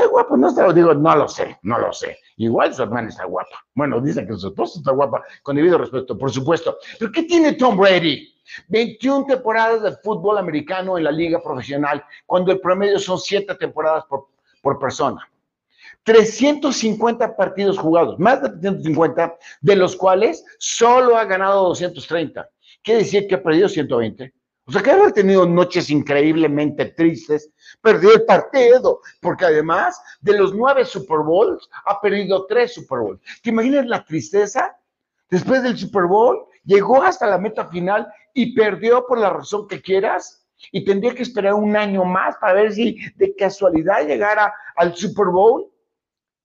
¿Está 0.00 0.12
guapo? 0.12 0.34
No 0.34 0.48
está, 0.48 0.72
digo, 0.72 0.94
no 0.94 1.14
lo 1.14 1.28
sé, 1.28 1.58
no 1.60 1.78
lo 1.78 1.92
sé. 1.92 2.16
Igual 2.38 2.72
su 2.72 2.82
hermana 2.82 3.10
está 3.10 3.26
guapa. 3.26 3.66
Bueno, 3.74 4.00
dicen 4.00 4.26
que 4.26 4.34
su 4.34 4.48
esposa 4.48 4.78
está 4.78 4.92
guapa, 4.92 5.22
con 5.42 5.56
debido 5.56 5.76
respeto, 5.76 6.16
por 6.16 6.32
supuesto. 6.32 6.78
Pero 6.98 7.12
¿qué 7.12 7.24
tiene 7.24 7.52
Tom 7.52 7.76
Brady? 7.76 8.34
21 8.68 9.26
temporadas 9.26 9.82
de 9.82 9.92
fútbol 10.02 10.38
americano 10.38 10.96
en 10.96 11.04
la 11.04 11.12
liga 11.12 11.38
profesional, 11.42 12.02
cuando 12.24 12.50
el 12.50 12.60
promedio 12.60 12.98
son 12.98 13.18
7 13.18 13.54
temporadas 13.56 14.04
por, 14.06 14.28
por 14.62 14.78
persona. 14.78 15.30
350 16.04 17.36
partidos 17.36 17.76
jugados, 17.76 18.18
más 18.18 18.40
de 18.40 18.48
350, 18.48 19.36
de 19.60 19.76
los 19.76 19.96
cuales 19.96 20.42
solo 20.58 21.18
ha 21.18 21.26
ganado 21.26 21.64
230. 21.68 22.48
Quiere 22.82 23.00
decir 23.00 23.26
que 23.28 23.34
ha 23.34 23.42
perdido 23.42 23.68
120. 23.68 24.32
O 24.66 24.72
sea, 24.72 24.82
que 24.82 24.90
haber 24.90 25.12
tenido 25.12 25.46
noches 25.46 25.90
increíblemente 25.90 26.86
tristes, 26.86 27.50
perdió 27.80 28.14
el 28.14 28.24
partido, 28.24 29.00
porque 29.20 29.46
además 29.46 30.00
de 30.20 30.38
los 30.38 30.54
nueve 30.54 30.84
Super 30.84 31.18
Bowls, 31.18 31.68
ha 31.86 32.00
perdido 32.00 32.46
tres 32.46 32.74
Super 32.74 33.00
Bowls. 33.00 33.20
¿Te 33.42 33.50
imaginas 33.50 33.86
la 33.86 34.04
tristeza? 34.04 34.76
Después 35.28 35.62
del 35.62 35.76
Super 35.76 36.04
Bowl, 36.04 36.44
llegó 36.64 37.02
hasta 37.02 37.26
la 37.26 37.38
meta 37.38 37.66
final 37.66 38.06
y 38.34 38.54
perdió 38.54 39.06
por 39.06 39.18
la 39.18 39.30
razón 39.30 39.66
que 39.66 39.80
quieras 39.80 40.46
y 40.72 40.84
tendría 40.84 41.14
que 41.14 41.22
esperar 41.22 41.54
un 41.54 41.76
año 41.76 42.04
más 42.04 42.36
para 42.36 42.54
ver 42.54 42.72
si 42.72 42.98
de 43.16 43.34
casualidad 43.34 44.06
llegara 44.06 44.52
al 44.76 44.94
Super 44.94 45.26
Bowl. 45.26 45.70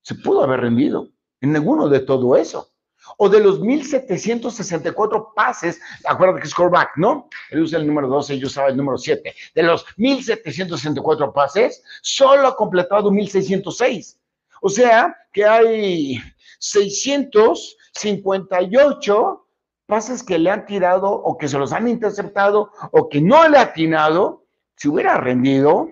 Se 0.02 0.14
pudo 0.14 0.42
haber 0.42 0.60
rendido 0.60 1.10
en 1.40 1.52
ninguno 1.52 1.88
de 1.88 2.00
todo 2.00 2.36
eso. 2.36 2.72
O 3.16 3.28
de 3.28 3.40
los 3.40 3.60
1764 3.60 5.32
pases, 5.34 5.80
acuérdate 6.04 6.40
que 6.40 6.46
es 6.46 6.52
scoreback, 6.52 6.92
¿no? 6.96 7.28
Él 7.50 7.62
usa 7.62 7.78
el 7.78 7.86
número 7.86 8.08
12, 8.08 8.38
yo 8.38 8.46
usaba 8.46 8.68
el 8.68 8.76
número 8.76 8.98
7. 8.98 9.34
De 9.54 9.62
los 9.62 9.86
1764 9.96 11.32
pases, 11.32 11.82
solo 12.02 12.48
ha 12.48 12.56
completado 12.56 13.10
1606. 13.10 14.18
O 14.60 14.68
sea 14.68 15.16
que 15.32 15.44
hay 15.44 16.20
658 16.58 19.46
pases 19.86 20.22
que 20.22 20.38
le 20.38 20.50
han 20.50 20.66
tirado 20.66 21.10
o 21.10 21.38
que 21.38 21.48
se 21.48 21.58
los 21.58 21.72
han 21.72 21.88
interceptado 21.88 22.70
o 22.92 23.08
que 23.08 23.20
no 23.20 23.48
le 23.48 23.58
ha 23.58 23.62
atinado, 23.62 24.44
si 24.74 24.88
hubiera 24.88 25.16
rendido, 25.16 25.88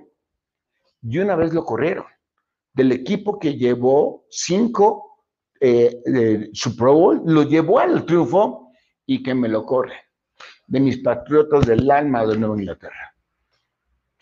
y 1.02 1.18
una 1.18 1.36
vez 1.36 1.54
lo 1.54 1.64
corrieron. 1.64 2.06
Del 2.72 2.92
equipo 2.92 3.38
que 3.38 3.56
llevó 3.56 4.24
cinco 4.30 5.13
eh, 5.64 6.50
Super 6.52 6.88
Bowl, 6.88 7.22
lo 7.24 7.42
llevó 7.44 7.78
al 7.78 8.04
triunfo 8.04 8.72
y 9.06 9.22
que 9.22 9.34
me 9.34 9.48
lo 9.48 9.64
corre. 9.64 9.94
De 10.66 10.80
mis 10.80 10.98
patriotas 10.98 11.66
del 11.66 11.90
alma 11.90 12.26
de 12.26 12.38
Nueva 12.38 12.56
Inglaterra. 12.58 13.14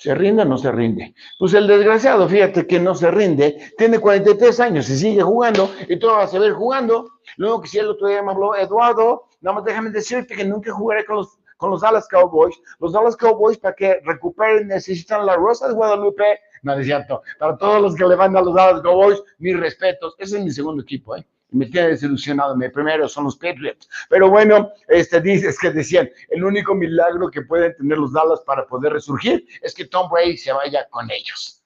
¿Se 0.02 0.16
rinde 0.16 0.42
o 0.42 0.44
no 0.44 0.58
se 0.58 0.72
rinde? 0.72 1.14
Pues 1.38 1.54
el 1.54 1.68
desgraciado, 1.68 2.28
fíjate 2.28 2.66
que 2.66 2.80
no 2.80 2.92
se 2.92 3.08
rinde, 3.12 3.72
tiene 3.78 4.00
43 4.00 4.58
años 4.58 4.90
y 4.90 4.96
sigue 4.96 5.22
jugando 5.22 5.70
y 5.88 5.96
todo 5.96 6.16
va 6.16 6.24
a 6.24 6.26
seguir 6.26 6.54
jugando. 6.54 7.08
Luego 7.36 7.62
que 7.62 7.68
si 7.68 7.78
el 7.78 7.86
otro 7.86 8.08
día 8.08 8.20
me 8.20 8.32
habló 8.32 8.56
Eduardo, 8.56 9.28
nada 9.40 9.54
más 9.54 9.64
déjame 9.64 9.90
decirte 9.90 10.34
que 10.34 10.44
nunca 10.44 10.72
jugaré 10.72 11.04
con 11.04 11.18
los, 11.18 11.38
con 11.56 11.70
los 11.70 11.82
Dallas 11.82 12.08
Cowboys. 12.08 12.60
Los 12.80 12.92
Dallas 12.92 13.16
Cowboys 13.16 13.58
para 13.58 13.76
que 13.76 14.00
recuperen 14.04 14.66
necesitan 14.66 15.24
la 15.24 15.36
Rosa 15.36 15.68
de 15.68 15.74
Guadalupe. 15.74 16.40
No, 16.62 16.74
es 16.74 16.86
cierto. 16.86 17.22
Para 17.38 17.56
todos 17.56 17.82
los 17.82 17.94
que 17.94 18.04
le 18.04 18.14
van 18.14 18.36
a 18.36 18.40
los 18.40 18.54
Dallas 18.54 18.82
Cowboys, 18.82 19.22
mis 19.38 19.58
respetos. 19.58 20.14
Ese 20.18 20.38
es 20.38 20.44
mi 20.44 20.50
segundo 20.50 20.82
equipo, 20.82 21.16
¿eh? 21.16 21.26
me 21.52 21.66
tiene 21.66 21.88
desilusionado. 21.88 22.56
Mi 22.56 22.68
primero 22.68 23.08
son 23.08 23.24
los 23.24 23.36
Patriots. 23.36 23.88
Pero 24.08 24.30
bueno, 24.30 24.70
este, 24.88 25.20
dices 25.20 25.58
que 25.58 25.70
decían, 25.70 26.10
el 26.30 26.44
único 26.44 26.74
milagro 26.74 27.30
que 27.30 27.42
pueden 27.42 27.76
tener 27.76 27.98
los 27.98 28.12
Dallas 28.12 28.40
para 28.46 28.66
poder 28.66 28.92
resurgir 28.92 29.46
es 29.60 29.74
que 29.74 29.86
Tom 29.86 30.10
Brady 30.10 30.36
se 30.36 30.52
vaya 30.52 30.86
con 30.90 31.10
ellos. 31.10 31.62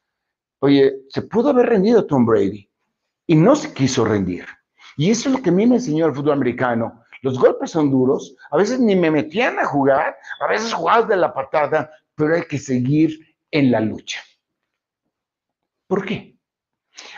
Oye, 0.61 0.97
se 1.09 1.23
pudo 1.23 1.51
haber 1.51 1.67
rendido 1.67 2.07
Tom 2.07 2.27
Brady 2.27 2.69
y 3.27 3.35
no 3.35 3.57
se 3.57 3.73
quiso 3.73 4.05
rendir. 4.05 4.47
Y 4.97 5.11
eso 5.11 5.29
es 5.29 5.37
lo 5.37 5.43
que 5.43 5.51
a 5.51 5.53
mí 5.53 5.67
me 5.67 5.77
enseñó 5.77 6.07
el 6.07 6.15
fútbol 6.15 6.33
americano. 6.33 7.03
Los 7.23 7.39
golpes 7.39 7.71
son 7.71 7.91
duros, 7.91 8.37
a 8.51 8.57
veces 8.57 8.79
ni 8.81 8.95
me 8.95 9.11
metían 9.11 9.59
a 9.59 9.65
jugar, 9.65 10.17
a 10.41 10.47
veces 10.47 10.73
jugabas 10.73 11.09
de 11.09 11.17
la 11.17 11.35
patada, 11.35 11.91
pero 12.15 12.35
hay 12.35 12.43
que 12.43 12.59
seguir 12.59 13.19
en 13.51 13.71
la 13.71 13.81
lucha. 13.81 14.21
¿Por 15.87 16.05
qué? 16.05 16.37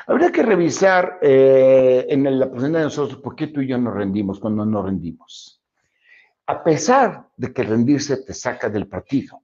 Habría 0.06 0.32
que 0.32 0.42
revisar 0.42 1.18
eh, 1.22 2.06
en 2.08 2.24
la 2.24 2.46
presentación 2.46 2.72
de 2.72 2.80
nosotros 2.80 3.20
por 3.20 3.36
qué 3.36 3.48
tú 3.48 3.60
y 3.60 3.68
yo 3.68 3.78
nos 3.78 3.94
rendimos 3.94 4.40
cuando 4.40 4.64
no 4.64 4.82
rendimos. 4.82 5.62
A 6.46 6.64
pesar 6.64 7.28
de 7.36 7.52
que 7.52 7.62
rendirse 7.62 8.24
te 8.24 8.34
saca 8.34 8.68
del 8.68 8.88
partido, 8.88 9.42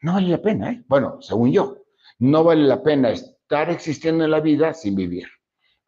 no 0.00 0.14
vale 0.14 0.28
la 0.28 0.42
pena, 0.42 0.70
¿eh? 0.70 0.84
Bueno, 0.86 1.20
según 1.20 1.52
yo, 1.52 1.78
no 2.18 2.44
vale 2.44 2.64
la 2.64 2.82
pena 2.82 3.10
estar 3.10 3.70
existiendo 3.70 4.24
en 4.24 4.30
la 4.30 4.40
vida 4.40 4.74
sin 4.74 4.94
vivir. 4.94 5.26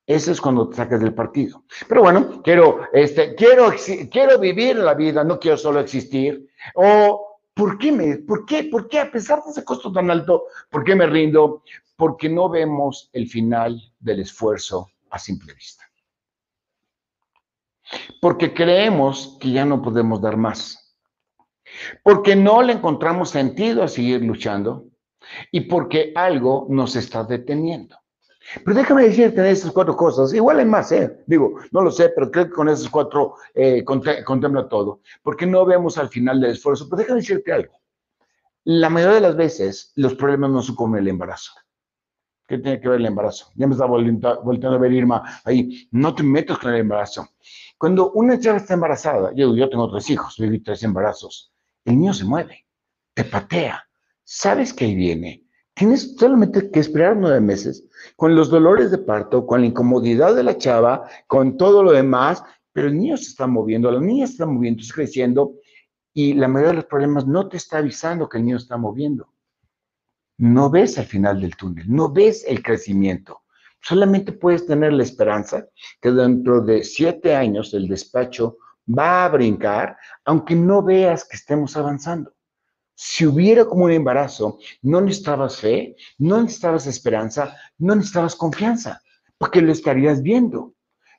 Eso 0.07 0.31
es 0.31 0.41
cuando 0.41 0.69
te 0.69 0.77
sacas 0.77 1.01
del 1.01 1.15
partido. 1.15 1.65
Pero 1.89 2.03
bueno, 2.03 2.41
quiero, 2.43 2.81
este, 2.93 3.35
quiero, 3.35 3.73
quiero 4.11 4.39
vivir 4.39 4.77
la 4.77 4.95
vida, 4.95 5.25
no 5.25 5.39
quiero 5.39 5.57
solo 5.57 5.81
existir. 5.81 6.49
O, 6.75 7.26
¿por 7.57 7.79
qué 7.79 7.91
me, 7.91 8.19
por 8.19 8.47
qué, 8.47 8.65
por 8.65 8.89
qué 8.89 9.01
a 9.01 9.11
pesar 9.11 9.43
de 9.43 9.51
ese 9.51 9.65
costo 9.65 9.91
tan 9.91 10.11
alto, 10.11 10.45
por 10.71 10.85
qué 10.85 10.95
me 10.95 11.07
rindo? 11.07 11.65
porque 11.97 12.29
no 12.29 12.49
vemos 12.49 13.11
el 13.13 13.27
final 13.27 13.93
del 13.99 14.21
esfuerzo 14.21 14.91
a 15.11 15.19
simple 15.19 15.55
vista. 15.55 15.85
Porque 18.21 18.53
creemos 18.53 19.39
que 19.41 19.51
ya 19.51 19.65
no 19.65 19.81
podemos 19.81 20.21
dar 20.21 20.37
más. 20.37 20.95
Porque 22.03 22.37
no 22.37 22.63
le 22.63 22.75
encontramos 22.75 23.31
sentido 23.31 23.83
a 23.83 23.89
seguir 23.89 24.23
luchando 24.23 24.87
y 25.51 25.63
porque 25.63 26.13
algo 26.15 26.67
nos 26.69 26.97
está 26.97 27.25
deteniendo. 27.25 27.97
Pero 28.65 28.77
déjame 28.77 29.05
decirte 29.05 29.41
de 29.41 29.51
esas 29.51 29.73
cuatro 29.73 29.97
cosas, 29.97 30.33
igual 30.33 30.59
hay 30.59 30.65
más, 30.65 30.93
¿eh? 30.93 31.23
digo, 31.27 31.55
no 31.73 31.83
lo 31.83 31.91
sé, 31.91 32.11
pero 32.11 32.31
creo 32.31 32.47
que 32.47 32.53
con 32.53 32.69
esas 32.69 32.89
cuatro 32.89 33.35
eh, 33.55 33.85
contempla 33.85 34.69
todo, 34.69 35.01
porque 35.23 35.47
no 35.47 35.65
vemos 35.65 35.99
al 35.99 36.09
final 36.09 36.41
del 36.41 36.53
esfuerzo. 36.53 36.89
Pero 36.89 36.99
déjame 36.99 37.21
decirte 37.21 37.53
algo, 37.53 37.81
la 38.65 38.91
mayoría 38.91 39.17
de 39.17 39.21
las 39.21 39.37
veces 39.37 39.93
los 39.97 40.15
problemas 40.15 40.51
no 40.51 40.63
son 40.63 40.75
como 40.75 40.97
el 40.97 41.09
embarazo. 41.09 41.53
¿Qué 42.47 42.59
tiene 42.59 42.81
que 42.81 42.89
ver 42.89 43.01
el 43.01 43.07
embarazo? 43.07 43.51
Ya 43.57 43.67
me 43.67 43.75
está 43.75 43.87
volviendo, 43.87 44.29
a 44.29 44.79
ver 44.79 44.93
Irma 44.93 45.41
ahí. 45.45 45.89
No 45.91 46.15
te 46.15 46.23
metas 46.23 46.59
con 46.59 46.73
el 46.73 46.81
embarazo. 46.81 47.29
Cuando 47.77 48.13
una 48.13 48.39
chava 48.39 48.59
está 48.59 48.75
embarazada, 48.75 49.33
yo, 49.35 49.55
yo 49.57 49.69
tengo 49.69 49.91
tres 49.91 50.09
hijos, 50.11 50.37
viví 50.39 50.61
tres 50.61 50.83
embarazos, 50.85 51.53
el 51.85 51.99
niño 51.99 52.15
se 52.15 52.25
mueve, 52.25 52.67
te 53.15 53.25
patea. 53.25 53.83
Sabes 54.23 54.73
que 54.73 54.85
ahí 54.85 54.95
viene. 54.95 55.46
Tienes 55.77 56.17
solamente 56.17 56.71
que 56.73 56.81
esperar 56.81 57.17
nueve 57.17 57.41
meses 57.41 57.87
con 58.17 58.35
los 58.35 58.51
dolores 58.51 58.91
de 58.91 58.99
parto, 58.99 59.47
con 59.47 59.61
la 59.61 59.69
incomodidad 59.69 60.35
de 60.35 60.43
la 60.43 60.59
chava, 60.59 61.09
con 61.29 61.57
todo 61.57 61.85
lo 61.85 61.93
demás, 61.93 62.43
pero 62.73 62.89
el 62.89 62.99
niño 62.99 63.17
se 63.17 63.29
está 63.29 63.47
moviendo, 63.47 63.93
la 63.93 64.01
niña 64.01 64.27
se 64.27 64.33
está 64.33 64.47
moviendo, 64.47 64.83
está 64.83 64.95
creciendo 64.95 65.53
y 66.13 66.35
la 66.35 66.49
mayoría 66.49 66.71
de 66.71 66.77
los 66.77 66.87
problemas 66.87 67.27
no 67.29 67.49
te 67.49 67.59
está 67.59 67.79
avisando 67.79 68.29
que 68.29 68.39
el 68.39 68.45
niño 68.45 68.57
está 68.57 68.77
moviendo 68.77 69.29
no 70.39 70.71
ves 70.71 70.99
al 70.99 71.07
final 71.07 71.41
del 71.41 71.57
túnel, 71.57 71.85
no 71.89 72.11
ves 72.13 72.45
el 72.47 72.63
crecimiento. 72.63 73.43
Solamente 73.81 74.33
puedes 74.33 74.67
tener 74.67 74.93
la 74.93 75.03
esperanza 75.03 75.67
que 76.01 76.11
dentro 76.11 76.61
de 76.61 76.83
siete 76.83 77.35
años 77.35 77.73
el 77.75 77.89
despacho 77.89 78.59
va 78.87 79.25
a 79.25 79.29
brincar, 79.29 79.97
aunque 80.25 80.55
no 80.55 80.83
veas 80.83 81.27
que 81.27 81.37
estemos 81.37 81.77
avanzando. 81.77 82.33
Si 82.99 83.27
hubiera 83.27 83.67
como 83.67 83.85
un 83.85 83.93
embarazo, 83.93 84.59
no 84.81 85.03
necesitabas 85.03 85.59
fe, 85.61 85.97
no 86.17 86.41
necesitabas 86.41 86.87
esperanza, 86.87 87.55
no 87.77 87.95
necesitabas 87.95 88.35
confianza, 88.35 89.03
porque 89.37 89.61
lo 89.61 89.71
estarías 89.71 90.23
viendo. 90.23 90.73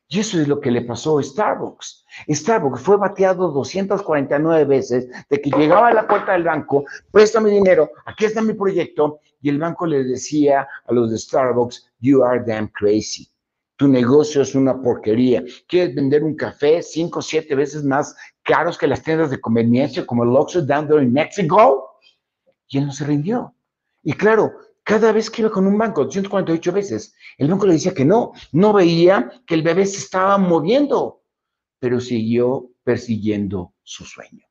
Y 0.08 0.22
eso 0.22 0.42
es 0.42 0.48
lo 0.48 0.60
que 0.60 0.72
le 0.72 0.82
pasó 0.82 1.20
a 1.20 1.24
Starbucks. 1.24 2.04
Starbucks 2.30 2.82
fue 2.82 2.98
bateado 2.98 3.52
249 3.52 4.66
veces 4.66 5.08
de 5.30 5.40
que 5.40 5.52
llegaba 5.52 5.90
a 5.90 5.94
la 5.94 6.08
puerta 6.08 6.32
del 6.32 6.46
banco, 6.46 6.84
préstame 7.12 7.52
dinero, 7.52 7.92
aquí 8.08 8.26
está 8.26 8.42
mi 8.42 8.54
proyecto, 8.54 9.20
y 9.40 9.50
el 9.50 9.60
banco 9.60 9.86
le 9.86 10.04
decía 10.04 10.68
a 10.88 10.94
los 10.94 11.12
de 11.12 11.20
Starbucks, 11.20 11.92
you 12.00 12.24
are 12.24 12.44
damn 12.44 12.70
crazy. 12.70 13.30
Tu 13.76 13.88
negocio 13.88 14.42
es 14.42 14.56
una 14.56 14.82
porquería. 14.82 15.44
¿Quieres 15.68 15.94
vender 15.94 16.24
un 16.24 16.36
café 16.36 16.82
cinco 16.82 17.20
o 17.20 17.22
siete 17.22 17.54
veces 17.54 17.84
más 17.84 18.16
caros 18.48 18.78
que 18.78 18.88
las 18.88 19.04
tiendas 19.04 19.30
de 19.30 19.42
conveniencia 19.42 20.06
como 20.06 20.24
el 20.24 20.36
Oxxo 20.36 20.62
down 20.62 20.88
there 20.88 21.04
in 21.04 21.12
Mexico? 21.12 22.00
Y 22.70 22.78
él 22.80 22.88
no 22.88 22.94
se 22.94 23.06
rindió. 23.06 23.54
Y 24.02 24.14
claro, 24.14 24.54
cada 24.84 25.12
vez 25.12 25.30
que 25.30 25.42
iba 25.42 25.52
con 25.52 25.68
un 25.68 25.78
banco, 25.78 26.06
248 26.06 26.72
veces, 26.72 27.14
el 27.38 27.50
banco 27.50 27.68
le 27.68 27.74
decía 27.74 27.94
que 27.94 28.06
no, 28.06 28.32
no 28.54 28.72
veía 28.72 29.30
que 29.46 29.56
el 29.56 29.62
bebé 29.62 29.86
se 29.86 29.98
estaba 29.98 30.38
moviendo, 30.38 31.24
pero 31.80 32.00
siguió 32.00 32.72
persiguiendo 32.84 33.74
su 33.84 34.06
sueño. 34.06 34.46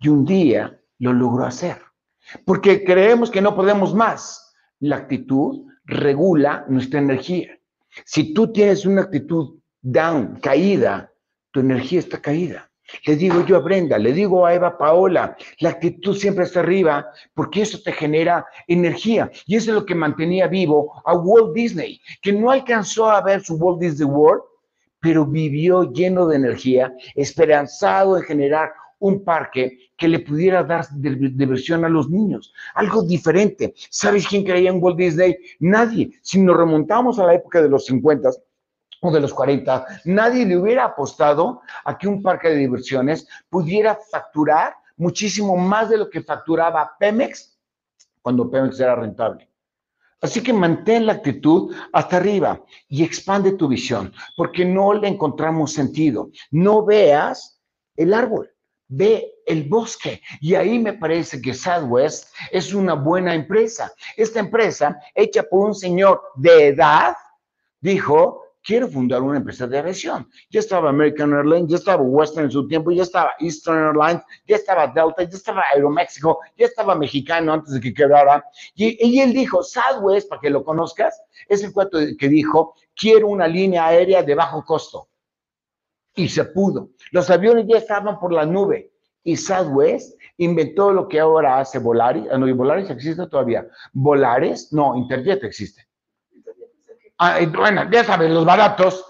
Y 0.00 0.08
un 0.08 0.24
día 0.24 0.80
lo 0.98 1.12
logró 1.12 1.44
hacer, 1.44 1.82
porque 2.46 2.82
creemos 2.82 3.30
que 3.30 3.42
no 3.42 3.54
podemos 3.54 3.94
más. 3.94 4.54
La 4.80 4.96
actitud 4.96 5.66
regula 5.84 6.64
nuestra 6.68 7.00
energía. 7.00 7.58
Si 8.06 8.32
tú 8.32 8.50
tienes 8.52 8.86
una 8.86 9.02
actitud 9.02 9.58
down, 9.82 10.38
caída, 10.40 11.12
tu 11.50 11.60
energía 11.60 11.98
está 11.98 12.22
caída. 12.22 12.67
Le 13.04 13.16
digo 13.16 13.44
yo 13.44 13.56
a 13.56 13.60
Brenda, 13.60 13.98
le 13.98 14.12
digo 14.12 14.46
a 14.46 14.54
Eva 14.54 14.78
Paola, 14.78 15.36
la 15.60 15.70
actitud 15.70 16.16
siempre 16.16 16.44
está 16.44 16.60
arriba 16.60 17.06
porque 17.34 17.62
eso 17.62 17.78
te 17.82 17.92
genera 17.92 18.46
energía. 18.66 19.30
Y 19.46 19.56
eso 19.56 19.70
es 19.70 19.74
lo 19.74 19.86
que 19.86 19.94
mantenía 19.94 20.46
vivo 20.46 21.02
a 21.04 21.14
Walt 21.14 21.54
Disney, 21.54 22.00
que 22.22 22.32
no 22.32 22.50
alcanzó 22.50 23.10
a 23.10 23.20
ver 23.22 23.42
su 23.42 23.56
Walt 23.56 23.80
Disney 23.80 24.08
World, 24.08 24.42
pero 25.00 25.26
vivió 25.26 25.92
lleno 25.92 26.26
de 26.26 26.36
energía, 26.36 26.92
esperanzado 27.14 28.16
en 28.16 28.24
generar 28.24 28.72
un 29.00 29.22
parque 29.22 29.78
que 29.96 30.08
le 30.08 30.20
pudiera 30.20 30.64
dar 30.64 30.86
diversión 30.96 31.84
a 31.84 31.88
los 31.88 32.10
niños, 32.10 32.52
algo 32.74 33.02
diferente. 33.02 33.74
¿Sabes 33.90 34.26
quién 34.26 34.44
creía 34.44 34.70
en 34.70 34.82
Walt 34.82 34.98
Disney? 34.98 35.36
Nadie. 35.60 36.10
Si 36.22 36.40
nos 36.40 36.56
remontamos 36.56 37.18
a 37.18 37.26
la 37.26 37.34
época 37.34 37.62
de 37.62 37.68
los 37.68 37.86
50 37.86 38.30
o 39.00 39.10
de 39.10 39.20
los 39.20 39.32
40, 39.32 39.86
nadie 40.04 40.44
le 40.44 40.56
hubiera 40.56 40.84
apostado 40.84 41.62
a 41.84 41.96
que 41.96 42.08
un 42.08 42.22
parque 42.22 42.48
de 42.48 42.56
diversiones 42.56 43.26
pudiera 43.48 43.98
facturar 44.10 44.74
muchísimo 44.96 45.56
más 45.56 45.88
de 45.88 45.98
lo 45.98 46.10
que 46.10 46.22
facturaba 46.22 46.96
Pemex 46.98 47.56
cuando 48.20 48.50
Pemex 48.50 48.78
era 48.80 48.94
rentable. 48.94 49.48
Así 50.20 50.42
que 50.42 50.52
mantén 50.52 51.06
la 51.06 51.12
actitud 51.12 51.74
hasta 51.92 52.16
arriba 52.16 52.60
y 52.88 53.04
expande 53.04 53.52
tu 53.52 53.68
visión, 53.68 54.12
porque 54.36 54.64
no 54.64 54.92
le 54.92 55.06
encontramos 55.06 55.72
sentido. 55.72 56.30
No 56.50 56.84
veas 56.84 57.60
el 57.96 58.12
árbol, 58.12 58.50
ve 58.88 59.34
el 59.46 59.68
bosque. 59.68 60.20
Y 60.40 60.56
ahí 60.56 60.80
me 60.80 60.94
parece 60.94 61.40
que 61.40 61.54
Southwest 61.54 62.34
es 62.50 62.74
una 62.74 62.94
buena 62.94 63.32
empresa. 63.32 63.92
Esta 64.16 64.40
empresa, 64.40 64.98
hecha 65.14 65.44
por 65.44 65.68
un 65.68 65.74
señor 65.74 66.20
de 66.34 66.68
edad, 66.68 67.14
dijo, 67.80 68.42
quiero 68.62 68.88
fundar 68.88 69.22
una 69.22 69.38
empresa 69.38 69.66
de 69.66 69.78
aviación. 69.78 70.28
Ya 70.50 70.60
estaba 70.60 70.90
American 70.90 71.32
Airlines, 71.32 71.68
ya 71.70 71.76
estaba 71.76 72.02
Western 72.02 72.46
en 72.46 72.50
su 72.50 72.66
tiempo, 72.66 72.90
ya 72.90 73.02
estaba 73.02 73.32
Eastern 73.38 73.78
Airlines, 73.78 74.22
ya 74.46 74.56
estaba 74.56 74.86
Delta, 74.86 75.22
ya 75.22 75.36
estaba 75.36 75.62
Aeroméxico, 75.74 76.38
ya 76.56 76.66
estaba 76.66 76.94
Mexicano 76.94 77.52
antes 77.54 77.74
de 77.74 77.80
que 77.80 77.94
quebrara. 77.94 78.44
Y, 78.74 79.20
él 79.20 79.32
dijo, 79.32 79.62
Southwest, 79.62 80.28
para 80.28 80.40
que 80.40 80.50
lo 80.50 80.64
conozcas, 80.64 81.20
es 81.48 81.62
el 81.64 81.72
cuarto 81.72 81.98
que 82.18 82.28
dijo, 82.28 82.74
quiero 82.94 83.28
una 83.28 83.48
línea 83.48 83.86
aérea 83.86 84.22
de 84.22 84.34
bajo 84.34 84.64
costo. 84.64 85.08
Y 86.14 86.28
se 86.28 86.44
pudo. 86.46 86.90
Los 87.12 87.30
aviones 87.30 87.66
ya 87.68 87.78
estaban 87.78 88.18
por 88.18 88.32
la 88.32 88.44
nube. 88.44 88.92
Y 89.22 89.36
Southwest 89.36 90.18
inventó 90.38 90.92
lo 90.92 91.06
que 91.06 91.20
ahora 91.20 91.58
hace 91.58 91.78
Volaris. 91.78 92.24
Ah, 92.30 92.38
no, 92.38 92.54
Volaris 92.54 92.90
existe 92.90 93.26
todavía. 93.28 93.66
Volares, 93.92 94.72
no, 94.72 94.96
Interjet 94.96 95.44
existe 95.44 95.87
bueno, 97.52 97.90
ya 97.90 98.04
saben, 98.04 98.34
los 98.34 98.44
baratos, 98.44 99.04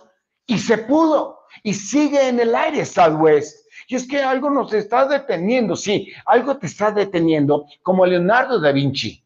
y 0.46 0.58
se 0.58 0.78
pudo, 0.78 1.40
y 1.62 1.74
sigue 1.74 2.28
en 2.28 2.40
el 2.40 2.54
aire 2.54 2.84
Southwest. 2.84 3.66
Y 3.88 3.96
es 3.96 4.06
que 4.06 4.22
algo 4.22 4.50
nos 4.50 4.72
está 4.72 5.06
deteniendo, 5.06 5.74
sí, 5.76 6.12
algo 6.26 6.58
te 6.58 6.66
está 6.66 6.90
deteniendo, 6.90 7.66
como 7.82 8.04
Leonardo 8.04 8.60
da 8.60 8.72
Vinci. 8.72 9.24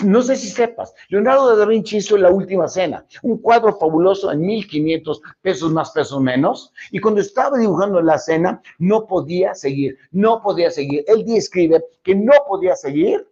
No 0.00 0.22
sé 0.22 0.36
si 0.36 0.48
sepas, 0.48 0.92
Leonardo 1.08 1.56
da 1.56 1.64
Vinci 1.66 1.98
hizo 1.98 2.16
La 2.16 2.30
Última 2.30 2.66
Cena, 2.66 3.06
un 3.22 3.38
cuadro 3.38 3.78
fabuloso 3.78 4.32
en 4.32 4.40
1500 4.40 5.22
pesos 5.40 5.70
más, 5.72 5.92
pesos 5.92 6.20
menos, 6.20 6.72
y 6.90 6.98
cuando 6.98 7.20
estaba 7.20 7.58
dibujando 7.58 8.02
la 8.02 8.18
cena, 8.18 8.60
no 8.78 9.06
podía 9.06 9.54
seguir, 9.54 9.96
no 10.10 10.42
podía 10.42 10.70
seguir. 10.70 11.04
Él 11.06 11.24
describe 11.24 11.82
que 12.02 12.14
no 12.14 12.32
podía 12.48 12.74
seguir 12.74 13.26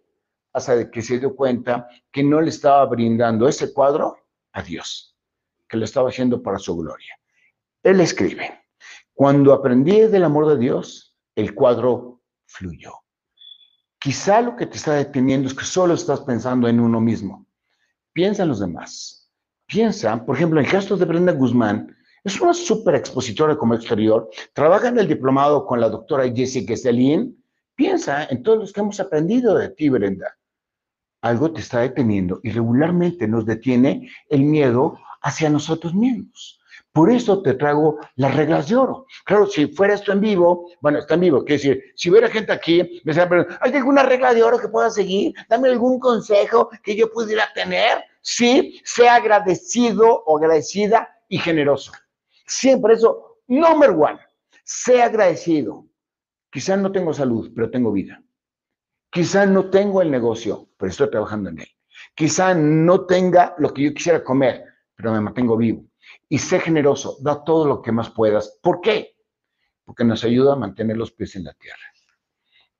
hasta 0.53 0.89
que 0.89 1.01
se 1.01 1.19
dio 1.19 1.35
cuenta 1.35 1.87
que 2.11 2.23
no 2.23 2.39
le 2.39 2.49
estaba 2.49 2.85
brindando 2.85 3.47
ese 3.47 3.73
cuadro 3.73 4.17
a 4.53 4.61
Dios, 4.61 5.17
que 5.67 5.77
lo 5.77 5.85
estaba 5.85 6.09
haciendo 6.09 6.41
para 6.41 6.59
su 6.59 6.77
gloria. 6.77 7.19
Él 7.83 7.99
escribe, 7.99 8.61
cuando 9.13 9.53
aprendí 9.53 10.01
del 10.01 10.23
amor 10.23 10.47
de 10.47 10.57
Dios, 10.57 11.17
el 11.35 11.53
cuadro 11.53 12.21
fluyó. 12.45 12.93
Quizá 13.99 14.41
lo 14.41 14.55
que 14.55 14.65
te 14.65 14.77
está 14.77 14.93
deteniendo 14.93 15.47
es 15.47 15.53
que 15.53 15.65
solo 15.65 15.93
estás 15.93 16.21
pensando 16.21 16.67
en 16.67 16.79
uno 16.79 17.01
mismo. 17.01 17.47
Piensa 18.13 18.43
en 18.43 18.49
los 18.49 18.59
demás. 18.59 19.31
Piensa, 19.65 20.23
por 20.25 20.35
ejemplo, 20.35 20.59
en 20.59 20.67
caso 20.67 20.95
de 20.97 21.05
Brenda 21.05 21.31
Guzmán, 21.31 21.95
es 22.23 22.39
una 22.39 22.53
súper 22.53 22.95
expositora 22.95 23.57
como 23.57 23.75
exterior, 23.75 24.29
trabaja 24.53 24.89
en 24.89 24.99
el 24.99 25.07
diplomado 25.07 25.65
con 25.65 25.81
la 25.81 25.89
doctora 25.89 26.31
Jessica 26.31 26.73
Estelín. 26.73 27.43
Piensa 27.75 28.25
en 28.25 28.43
todos 28.43 28.59
los 28.59 28.73
que 28.73 28.81
hemos 28.81 28.99
aprendido 28.99 29.55
de 29.55 29.69
ti, 29.69 29.89
Brenda 29.89 30.37
algo 31.23 31.53
te 31.53 31.61
está 31.61 31.79
deteniendo 31.79 32.39
y 32.43 32.51
regularmente 32.51 33.27
nos 33.27 33.45
detiene 33.45 34.11
el 34.29 34.43
miedo 34.43 34.99
hacia 35.21 35.49
nosotros 35.49 35.95
mismos. 35.95 36.59
Por 36.91 37.09
eso 37.09 37.41
te 37.41 37.53
traigo 37.55 37.97
las 38.17 38.35
reglas 38.35 38.67
de 38.67 38.75
oro. 38.75 39.07
Claro, 39.25 39.47
si 39.47 39.67
fuera 39.67 39.95
esto 39.95 40.11
en 40.11 40.19
vivo, 40.19 40.69
bueno, 40.81 40.99
está 40.99 41.15
en 41.15 41.21
vivo, 41.21 41.39
quiere 41.39 41.53
decir, 41.53 41.83
si 41.95 42.11
hubiera 42.11 42.29
gente 42.29 42.51
aquí, 42.51 43.01
me 43.05 43.13
pero 43.13 43.47
¿hay 43.61 43.73
alguna 43.73 44.03
regla 44.03 44.33
de 44.33 44.43
oro 44.43 44.59
que 44.59 44.67
pueda 44.67 44.89
seguir? 44.91 45.33
Dame 45.49 45.69
algún 45.69 45.97
consejo 45.97 46.69
que 46.83 46.95
yo 46.95 47.09
pudiera 47.09 47.45
tener. 47.55 48.03
Sí, 48.21 48.81
sea 48.83 49.15
agradecido 49.15 50.23
o 50.25 50.37
agradecida 50.37 51.09
y 51.29 51.37
generoso. 51.37 51.93
Siempre 52.45 52.95
eso, 52.95 53.39
number 53.47 53.91
one, 53.91 54.19
sea 54.63 55.05
agradecido. 55.05 55.85
Quizás 56.51 56.77
no 56.77 56.91
tengo 56.91 57.13
salud, 57.13 57.49
pero 57.55 57.71
tengo 57.71 57.91
vida. 57.91 58.22
Quizá 59.13 59.45
no 59.45 59.69
tengo 59.69 60.01
el 60.01 60.09
negocio, 60.09 60.69
pero 60.75 60.89
estoy 60.89 61.11
trabajando 61.11 61.51
en 61.51 61.59
él. 61.59 61.67
Quizá 62.15 62.55
no 62.55 63.05
tenga 63.05 63.53
lo 63.59 63.71
que 63.71 63.83
yo 63.83 63.93
quisiera 63.93 64.23
comer, 64.23 64.65
pero 64.95 65.11
me 65.11 65.21
mantengo 65.21 65.55
vivo. 65.55 65.85
Y 66.27 66.39
sé 66.39 66.59
generoso, 66.59 67.17
da 67.21 67.43
todo 67.43 67.67
lo 67.67 67.79
que 67.79 67.91
más 67.91 68.09
puedas. 68.09 68.59
¿Por 68.63 68.81
qué? 68.81 69.15
Porque 69.85 70.03
nos 70.03 70.23
ayuda 70.23 70.53
a 70.53 70.55
mantener 70.55 70.97
los 70.97 71.11
pies 71.11 71.35
en 71.35 71.43
la 71.43 71.53
tierra. 71.53 71.77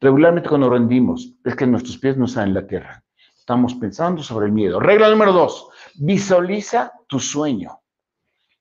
Regularmente 0.01 0.49
cuando 0.49 0.71
rendimos, 0.71 1.35
es 1.45 1.55
que 1.55 1.67
nuestros 1.67 1.99
pies 1.99 2.17
no 2.17 2.25
están 2.25 2.47
en 2.47 2.55
la 2.55 2.65
tierra. 2.65 3.03
Estamos 3.37 3.75
pensando 3.75 4.23
sobre 4.23 4.47
el 4.47 4.53
miedo. 4.53 4.79
Regla 4.79 5.09
número 5.09 5.33
dos, 5.33 5.69
visualiza 5.99 6.93
tu 7.07 7.19
sueño. 7.19 7.79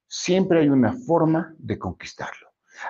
Siempre 0.07 0.61
hay 0.61 0.69
una 0.69 0.93
forma 0.93 1.55
de 1.57 1.79
conquistarlo. 1.79 2.42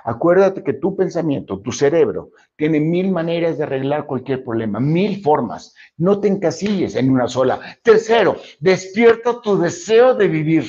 Acuérdate 0.03 0.63
que 0.63 0.73
tu 0.73 0.95
pensamiento, 0.95 1.59
tu 1.59 1.71
cerebro, 1.71 2.31
tiene 2.55 2.79
mil 2.79 3.11
maneras 3.11 3.57
de 3.57 3.63
arreglar 3.63 4.05
cualquier 4.05 4.43
problema, 4.43 4.79
mil 4.79 5.21
formas. 5.21 5.73
No 5.97 6.19
te 6.19 6.27
encasilles 6.27 6.95
en 6.95 7.09
una 7.09 7.27
sola. 7.27 7.59
Tercero, 7.83 8.37
despierta 8.59 9.41
tu 9.41 9.57
deseo 9.57 10.15
de 10.15 10.27
vivir. 10.27 10.65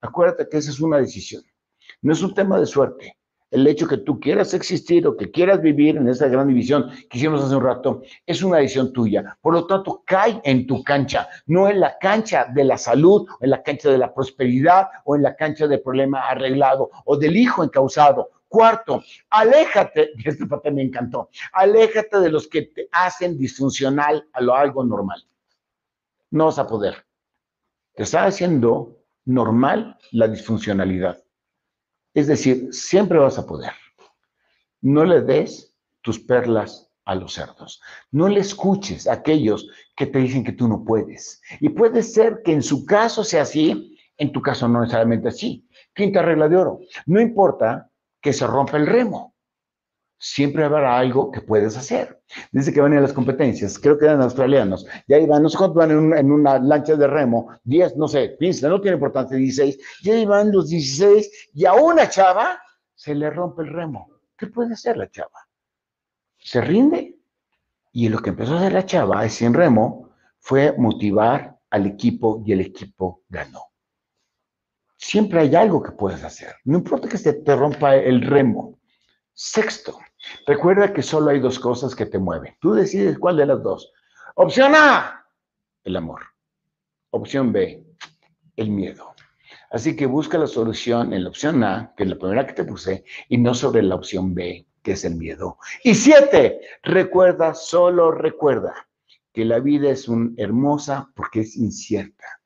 Acuérdate 0.00 0.48
que 0.48 0.58
esa 0.58 0.70
es 0.70 0.80
una 0.80 0.98
decisión. 0.98 1.42
No 2.00 2.12
es 2.12 2.22
un 2.22 2.34
tema 2.34 2.58
de 2.58 2.66
suerte. 2.66 3.16
El 3.52 3.66
hecho 3.66 3.86
que 3.86 3.98
tú 3.98 4.18
quieras 4.18 4.54
existir 4.54 5.06
o 5.06 5.14
que 5.14 5.30
quieras 5.30 5.60
vivir 5.60 5.98
en 5.98 6.08
esa 6.08 6.26
gran 6.26 6.48
división 6.48 6.90
que 7.10 7.18
hicimos 7.18 7.44
hace 7.44 7.54
un 7.54 7.62
rato 7.62 8.02
es 8.24 8.42
una 8.42 8.56
decisión 8.56 8.94
tuya. 8.94 9.38
Por 9.42 9.52
lo 9.52 9.66
tanto, 9.66 10.02
cae 10.06 10.40
en 10.42 10.66
tu 10.66 10.82
cancha, 10.82 11.28
no 11.46 11.68
en 11.68 11.78
la 11.78 11.98
cancha 11.98 12.46
de 12.46 12.64
la 12.64 12.78
salud, 12.78 13.28
en 13.42 13.50
la 13.50 13.62
cancha 13.62 13.90
de 13.90 13.98
la 13.98 14.14
prosperidad 14.14 14.88
o 15.04 15.16
en 15.16 15.22
la 15.22 15.36
cancha 15.36 15.66
del 15.66 15.82
problema 15.82 16.20
arreglado 16.20 16.90
o 17.04 17.18
del 17.18 17.36
hijo 17.36 17.62
encausado. 17.62 18.30
Cuarto, 18.48 19.02
aléjate, 19.28 20.12
este 20.24 20.46
parte 20.46 20.70
me 20.70 20.82
encantó, 20.82 21.28
aléjate 21.52 22.20
de 22.20 22.30
los 22.30 22.48
que 22.48 22.62
te 22.62 22.88
hacen 22.90 23.36
disfuncional 23.36 24.26
a 24.32 24.40
lo 24.40 24.54
algo 24.54 24.82
normal. 24.82 25.22
No 26.30 26.46
vas 26.46 26.58
a 26.58 26.66
poder. 26.66 27.04
Te 27.94 28.04
está 28.04 28.24
haciendo 28.24 28.96
normal 29.26 29.98
la 30.10 30.26
disfuncionalidad. 30.26 31.21
Es 32.14 32.26
decir, 32.26 32.68
siempre 32.72 33.18
vas 33.18 33.38
a 33.38 33.46
poder. 33.46 33.72
No 34.80 35.04
le 35.04 35.22
des 35.22 35.74
tus 36.00 36.18
perlas 36.18 36.90
a 37.04 37.14
los 37.14 37.34
cerdos. 37.34 37.80
No 38.10 38.28
le 38.28 38.40
escuches 38.40 39.06
a 39.06 39.14
aquellos 39.14 39.68
que 39.96 40.06
te 40.06 40.18
dicen 40.18 40.44
que 40.44 40.52
tú 40.52 40.68
no 40.68 40.84
puedes. 40.84 41.40
Y 41.60 41.70
puede 41.70 42.02
ser 42.02 42.42
que 42.44 42.52
en 42.52 42.62
su 42.62 42.84
caso 42.84 43.24
sea 43.24 43.42
así, 43.42 43.96
en 44.18 44.32
tu 44.32 44.42
caso 44.42 44.68
no 44.68 44.80
necesariamente 44.80 45.28
así. 45.28 45.66
Quinta 45.94 46.22
regla 46.22 46.48
de 46.48 46.56
oro. 46.56 46.80
No 47.06 47.20
importa 47.20 47.90
que 48.20 48.32
se 48.32 48.46
rompa 48.46 48.76
el 48.76 48.86
remo 48.86 49.31
siempre 50.22 50.62
habrá 50.62 50.96
algo 50.96 51.32
que 51.32 51.40
puedes 51.40 51.76
hacer. 51.76 52.22
Dice 52.52 52.72
que 52.72 52.80
van 52.80 52.92
a 52.92 53.00
las 53.00 53.12
competencias, 53.12 53.76
creo 53.76 53.98
que 53.98 54.04
eran 54.04 54.22
australianos, 54.22 54.86
ya 55.08 55.18
iban, 55.18 55.42
no 55.42 55.48
sé 55.48 55.58
cuántos 55.58 55.76
van 55.76 55.90
en, 56.16 56.30
una 56.30 56.60
lancha 56.60 56.94
de 56.94 57.08
remo, 57.08 57.48
10, 57.64 57.96
no 57.96 58.06
sé, 58.06 58.36
15, 58.38 58.68
no 58.68 58.80
tiene 58.80 58.94
importancia, 58.94 59.36
16, 59.36 59.78
ya 60.04 60.16
iban 60.16 60.52
los 60.52 60.68
16 60.68 61.50
y 61.54 61.66
a 61.66 61.74
una 61.74 62.08
chava 62.08 62.62
se 62.94 63.16
le 63.16 63.30
rompe 63.30 63.62
el 63.62 63.72
remo. 63.72 64.20
¿Qué 64.36 64.46
puede 64.46 64.74
hacer 64.74 64.96
la 64.96 65.10
chava? 65.10 65.48
Se 66.38 66.60
rinde. 66.60 67.18
Y 67.90 68.08
lo 68.08 68.20
que 68.20 68.30
empezó 68.30 68.54
a 68.54 68.58
hacer 68.58 68.72
la 68.72 68.86
chava, 68.86 69.28
sin 69.28 69.52
remo, 69.52 70.10
fue 70.38 70.72
motivar 70.78 71.58
al 71.68 71.86
equipo 71.86 72.42
y 72.46 72.52
el 72.52 72.60
equipo 72.60 73.24
ganó. 73.28 73.72
Siempre 74.96 75.40
hay 75.40 75.54
algo 75.56 75.82
que 75.82 75.90
puedes 75.90 76.22
hacer. 76.22 76.54
No 76.64 76.78
importa 76.78 77.08
que 77.08 77.18
se 77.18 77.32
te 77.32 77.56
rompa 77.56 77.96
el 77.96 78.22
remo. 78.22 78.78
Sexto, 79.34 79.98
Recuerda 80.46 80.92
que 80.92 81.02
solo 81.02 81.30
hay 81.30 81.40
dos 81.40 81.58
cosas 81.58 81.94
que 81.94 82.06
te 82.06 82.18
mueven. 82.18 82.56
Tú 82.60 82.74
decides 82.74 83.18
cuál 83.18 83.36
de 83.36 83.46
las 83.46 83.62
dos. 83.62 83.92
Opción 84.34 84.72
A, 84.74 85.26
el 85.84 85.96
amor. 85.96 86.22
Opción 87.10 87.52
B, 87.52 87.84
el 88.56 88.70
miedo. 88.70 89.14
Así 89.70 89.96
que 89.96 90.06
busca 90.06 90.38
la 90.38 90.46
solución 90.46 91.12
en 91.12 91.24
la 91.24 91.30
opción 91.30 91.64
A, 91.64 91.94
que 91.96 92.02
es 92.04 92.08
la 92.08 92.18
primera 92.18 92.46
que 92.46 92.52
te 92.52 92.64
puse, 92.64 93.04
y 93.28 93.38
no 93.38 93.54
sobre 93.54 93.82
la 93.82 93.94
opción 93.94 94.34
B, 94.34 94.66
que 94.82 94.92
es 94.92 95.04
el 95.04 95.16
miedo. 95.16 95.58
Y 95.82 95.94
siete, 95.94 96.60
recuerda, 96.82 97.54
solo 97.54 98.10
recuerda 98.10 98.74
que 99.32 99.44
la 99.44 99.60
vida 99.60 99.90
es 99.90 100.08
un 100.08 100.34
hermosa 100.36 101.10
porque 101.14 101.40
es 101.40 101.56
incierta. 101.56 102.41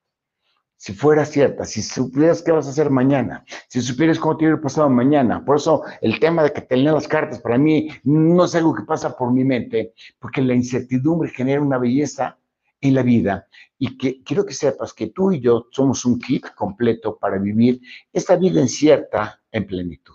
Si 0.76 0.92
fuera 0.92 1.24
cierta, 1.24 1.64
si 1.64 1.82
supieras 1.82 2.42
qué 2.42 2.52
vas 2.52 2.66
a 2.66 2.70
hacer 2.70 2.90
mañana, 2.90 3.44
si 3.68 3.80
supieras 3.80 4.18
cómo 4.18 4.36
te 4.36 4.44
hubiera 4.44 4.60
pasado 4.60 4.88
mañana. 4.90 5.44
Por 5.44 5.56
eso 5.56 5.82
el 6.00 6.20
tema 6.20 6.42
de 6.42 6.52
que 6.52 6.60
te 6.60 6.76
las 6.76 7.08
cartas 7.08 7.40
para 7.40 7.58
mí 7.58 7.88
no 8.04 8.44
es 8.44 8.54
algo 8.54 8.74
que 8.74 8.82
pasa 8.82 9.16
por 9.16 9.32
mi 9.32 9.44
mente, 9.44 9.94
porque 10.18 10.42
la 10.42 10.54
incertidumbre 10.54 11.30
genera 11.30 11.60
una 11.60 11.78
belleza 11.78 12.38
en 12.80 12.94
la 12.94 13.02
vida 13.02 13.48
y 13.78 13.96
que 13.96 14.22
quiero 14.22 14.44
que 14.44 14.52
sepas 14.52 14.92
que 14.92 15.08
tú 15.08 15.32
y 15.32 15.40
yo 15.40 15.66
somos 15.70 16.04
un 16.04 16.18
kit 16.18 16.46
completo 16.54 17.16
para 17.16 17.38
vivir 17.38 17.80
esta 18.12 18.36
vida 18.36 18.60
incierta 18.60 19.40
en 19.50 19.66
plenitud. 19.66 20.14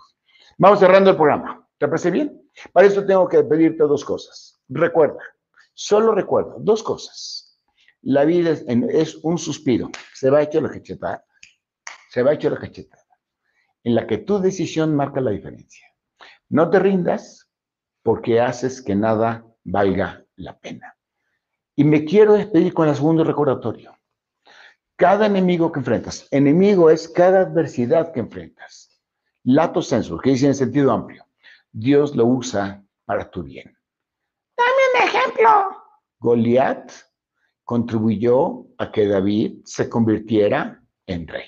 Vamos 0.58 0.80
cerrando 0.80 1.10
el 1.10 1.16
programa. 1.16 1.68
¿Te 1.78 1.88
parece 1.88 2.12
bien? 2.12 2.50
Para 2.72 2.86
eso 2.86 3.04
tengo 3.04 3.28
que 3.28 3.44
pedirte 3.44 3.84
dos 3.84 4.06
cosas. 4.06 4.62
Recuerda, 4.70 5.20
solo 5.74 6.14
recuerda 6.14 6.54
dos 6.60 6.84
cosas 6.84 7.41
la 8.02 8.26
vida 8.26 8.52
es, 8.52 9.16
un 9.24 9.38
suspiro. 9.38 9.90
Se 10.14 10.30
va 10.30 10.40
a 10.40 10.44
echar 10.44 10.64
la 10.64 10.72
cachetada. 10.72 11.26
Se 12.10 12.24
va 12.24 12.32
a 12.32 12.34
echar 12.34 12.52
la 12.52 12.60
cachetada. 12.60 13.04
En 13.84 13.96
la 13.96 14.08
que 14.08 14.18
tu 14.18 14.40
decisión 14.40 14.96
marca 14.96 15.22
la 15.22 15.32
diferencia. 15.32 15.88
No 16.50 16.70
te 16.70 16.80
rindas 16.80 17.50
porque 18.04 18.42
haces 18.42 18.82
que 18.82 18.96
nada 18.96 19.46
valga 19.64 20.26
la 20.36 20.58
pena. 20.58 20.98
Y 21.76 21.84
me 21.84 22.04
quiero 22.04 22.34
despedir 22.34 22.74
con 22.74 22.90
el 22.90 22.96
segundo 22.96 23.24
recordatorio. 23.24 23.98
Cada 24.96 25.26
enemigo 25.26 25.72
que 25.72 25.80
enfrentas, 25.80 26.28
enemigo 26.30 26.90
es 26.90 27.08
cada 27.08 27.42
adversidad 27.42 28.12
que 28.12 28.20
enfrentas. 28.20 29.02
Lato 29.44 29.82
senso, 29.82 30.20
que 30.20 30.32
dice 30.32 30.48
en 30.48 30.54
sentido 30.54 30.92
amplio, 30.92 31.26
Dios 31.72 32.16
lo 32.16 32.26
usa 32.26 32.84
para 33.06 33.30
tu 33.32 33.42
bien. 33.42 33.76
Dame 34.58 34.72
un 34.94 35.08
ejemplo. 35.08 35.50
Goliat 36.20 36.92
contribuyó 37.72 38.68
a 38.80 38.92
que 38.92 39.08
David 39.08 39.62
se 39.64 39.88
convirtiera 39.88 40.84
en 41.08 41.26
rey. 41.26 41.48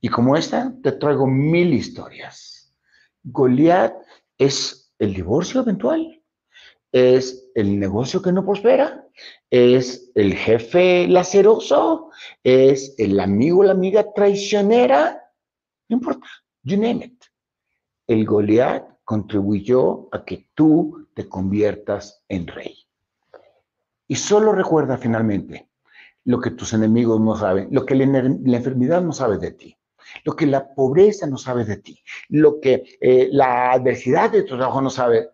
Y 0.00 0.10
como 0.10 0.36
esta, 0.36 0.72
te 0.80 0.92
traigo 0.92 1.26
mil 1.26 1.74
historias. 1.74 2.72
Goliat 3.24 3.96
es 4.38 4.94
el 4.96 5.14
divorcio 5.14 5.62
eventual, 5.62 6.22
es 6.92 7.50
el 7.56 7.80
negocio 7.80 8.22
que 8.22 8.30
no 8.30 8.44
prospera, 8.44 9.08
es 9.50 10.12
el 10.14 10.34
jefe 10.34 11.08
laceroso, 11.08 12.12
es 12.44 12.94
el 12.96 13.18
amigo 13.18 13.58
o 13.58 13.64
la 13.64 13.72
amiga 13.72 14.12
traicionera, 14.14 15.20
no 15.88 15.96
importa, 15.96 16.28
you 16.62 16.76
name 16.76 17.06
it. 17.06 17.24
El 18.06 18.24
Goliat 18.24 18.84
contribuyó 19.02 20.14
a 20.14 20.24
que 20.24 20.48
tú 20.54 21.08
te 21.12 21.28
conviertas 21.28 22.22
en 22.28 22.46
rey. 22.46 22.87
Y 24.08 24.16
solo 24.16 24.52
recuerda 24.52 24.96
finalmente 24.96 25.68
lo 26.24 26.40
que 26.40 26.50
tus 26.50 26.72
enemigos 26.72 27.20
no 27.20 27.36
saben, 27.36 27.68
lo 27.70 27.86
que 27.86 27.94
la, 27.94 28.18
enfermedad 28.56 29.02
no 29.02 29.12
sabe 29.12 29.38
de 29.38 29.52
ti, 29.52 29.76
lo 30.24 30.34
que 30.34 30.46
la 30.46 30.74
pobreza 30.74 31.26
no 31.26 31.36
sabe 31.36 31.64
de 31.64 31.76
ti, 31.76 32.02
lo 32.30 32.58
que 32.60 32.98
eh, 33.00 33.28
la 33.30 33.72
adversidad 33.72 34.30
de 34.30 34.42
tu 34.42 34.56
trabajo 34.56 34.80
no 34.80 34.90
sabe, 34.90 35.28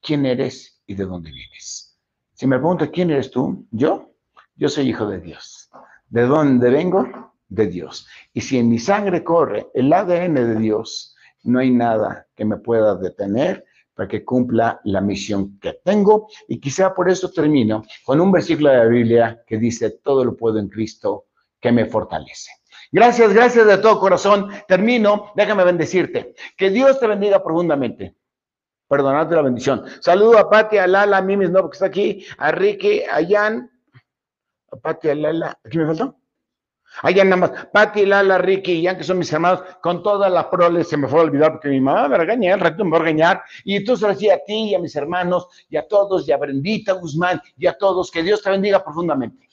quién 0.00 0.24
eres 0.24 0.80
y 0.86 0.94
de 0.94 1.04
dónde 1.04 1.30
vienes. 1.30 1.98
Si 2.34 2.46
me 2.46 2.56
pregunto 2.56 2.90
quién 2.90 3.10
eres 3.10 3.30
tú, 3.30 3.66
yo, 3.70 4.14
yo 4.56 4.68
soy 4.68 4.88
hijo 4.88 5.06
de 5.06 5.20
Dios. 5.20 5.70
¿De 6.08 6.22
dónde 6.22 6.70
vengo? 6.70 7.34
De 7.48 7.66
Dios. 7.66 8.06
Y 8.32 8.40
si 8.40 8.58
en 8.58 8.68
mi 8.68 8.78
sangre 8.78 9.22
corre 9.22 9.68
el 9.74 9.92
ADN 9.92 10.34
de 10.34 10.56
Dios, 10.56 11.14
no 11.42 11.58
hay 11.58 11.70
nada 11.70 12.26
que 12.34 12.44
me 12.44 12.56
pueda 12.56 12.94
detener 12.94 13.64
para 14.00 14.08
que 14.08 14.24
cumpla 14.24 14.80
la 14.84 15.02
misión 15.02 15.58
que 15.60 15.74
tengo. 15.84 16.28
Y 16.48 16.58
quizá 16.58 16.94
por 16.94 17.10
eso 17.10 17.30
termino 17.30 17.84
con 18.02 18.18
un 18.18 18.32
versículo 18.32 18.70
de 18.70 18.76
la 18.78 18.86
Biblia 18.86 19.44
que 19.46 19.58
dice, 19.58 19.90
todo 20.02 20.24
lo 20.24 20.34
puedo 20.34 20.58
en 20.58 20.70
Cristo 20.70 21.26
que 21.60 21.70
me 21.70 21.84
fortalece. 21.84 22.50
Gracias, 22.90 23.34
gracias 23.34 23.66
de 23.66 23.76
todo 23.76 24.00
corazón. 24.00 24.48
Termino, 24.66 25.32
déjame 25.36 25.64
bendecirte. 25.64 26.34
Que 26.56 26.70
Dios 26.70 26.98
te 26.98 27.06
bendiga 27.08 27.44
profundamente. 27.44 28.16
Perdonate 28.88 29.34
la 29.34 29.42
bendición. 29.42 29.84
Saludo 30.00 30.38
a 30.38 30.48
Pati, 30.48 30.78
a 30.78 30.86
Lala, 30.86 31.18
a 31.18 31.20
Mimis, 31.20 31.50
no, 31.50 31.60
porque 31.60 31.74
está 31.74 31.86
aquí, 31.86 32.24
a 32.38 32.52
Ricky, 32.52 33.02
a 33.02 33.20
Jan, 33.28 33.70
a 34.72 34.76
Pati, 34.76 35.10
a 35.10 35.14
Lala. 35.14 35.60
¿Aquí 35.62 35.76
me 35.76 35.84
faltó? 35.84 36.19
Allá 37.02 37.24
nada 37.24 37.36
más, 37.36 37.66
Pati, 37.72 38.04
Lala, 38.04 38.38
Ricky 38.38 38.72
y 38.72 38.84
Jan, 38.84 38.96
que 38.96 39.04
son 39.04 39.18
mis 39.18 39.32
hermanos, 39.32 39.62
con 39.82 40.02
toda 40.02 40.28
la 40.28 40.50
prole 40.50 40.84
se 40.84 40.96
me 40.96 41.08
fue 41.08 41.20
a 41.20 41.22
olvidar 41.22 41.52
porque 41.52 41.68
mi 41.68 41.80
mamá 41.80 42.08
me 42.08 42.18
regaña, 42.18 42.54
el 42.54 42.60
rato 42.60 42.84
me 42.84 42.90
va 42.90 42.98
a 42.98 43.00
regañar. 43.00 43.42
Y 43.64 43.76
entonces 43.76 44.08
así 44.08 44.28
a 44.28 44.42
ti 44.44 44.70
y 44.70 44.74
a 44.74 44.78
mis 44.78 44.94
hermanos 44.96 45.48
y 45.68 45.76
a 45.76 45.86
todos, 45.86 46.28
y 46.28 46.32
a 46.32 46.36
Brendita 46.36 46.92
Guzmán 46.92 47.40
y 47.56 47.66
a 47.66 47.78
todos, 47.78 48.10
que 48.10 48.22
Dios 48.22 48.42
te 48.42 48.50
bendiga 48.50 48.82
profundamente. 48.82 49.48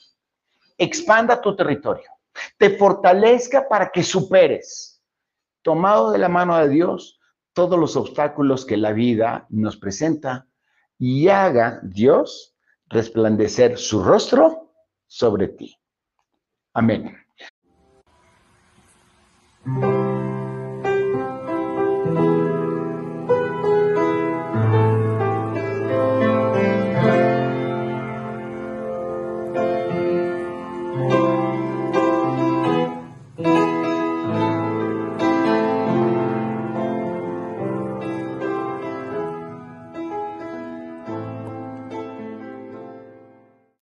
Expanda 0.76 1.40
tu 1.40 1.56
territorio, 1.56 2.08
te 2.56 2.70
fortalezca 2.70 3.68
para 3.68 3.90
que 3.90 4.02
superes, 4.02 5.02
tomado 5.62 6.10
de 6.10 6.18
la 6.18 6.28
mano 6.28 6.56
de 6.58 6.68
Dios, 6.68 7.18
todos 7.52 7.78
los 7.78 7.96
obstáculos 7.96 8.64
que 8.64 8.76
la 8.76 8.92
vida 8.92 9.46
nos 9.48 9.76
presenta 9.76 10.46
y 10.98 11.28
haga 11.28 11.80
Dios 11.82 12.54
resplandecer 12.86 13.78
su 13.78 14.02
rostro 14.02 14.72
sobre 15.06 15.48
ti. 15.48 15.76
Amén. 16.74 17.27
Thank 19.68 19.84
you. 19.84 20.07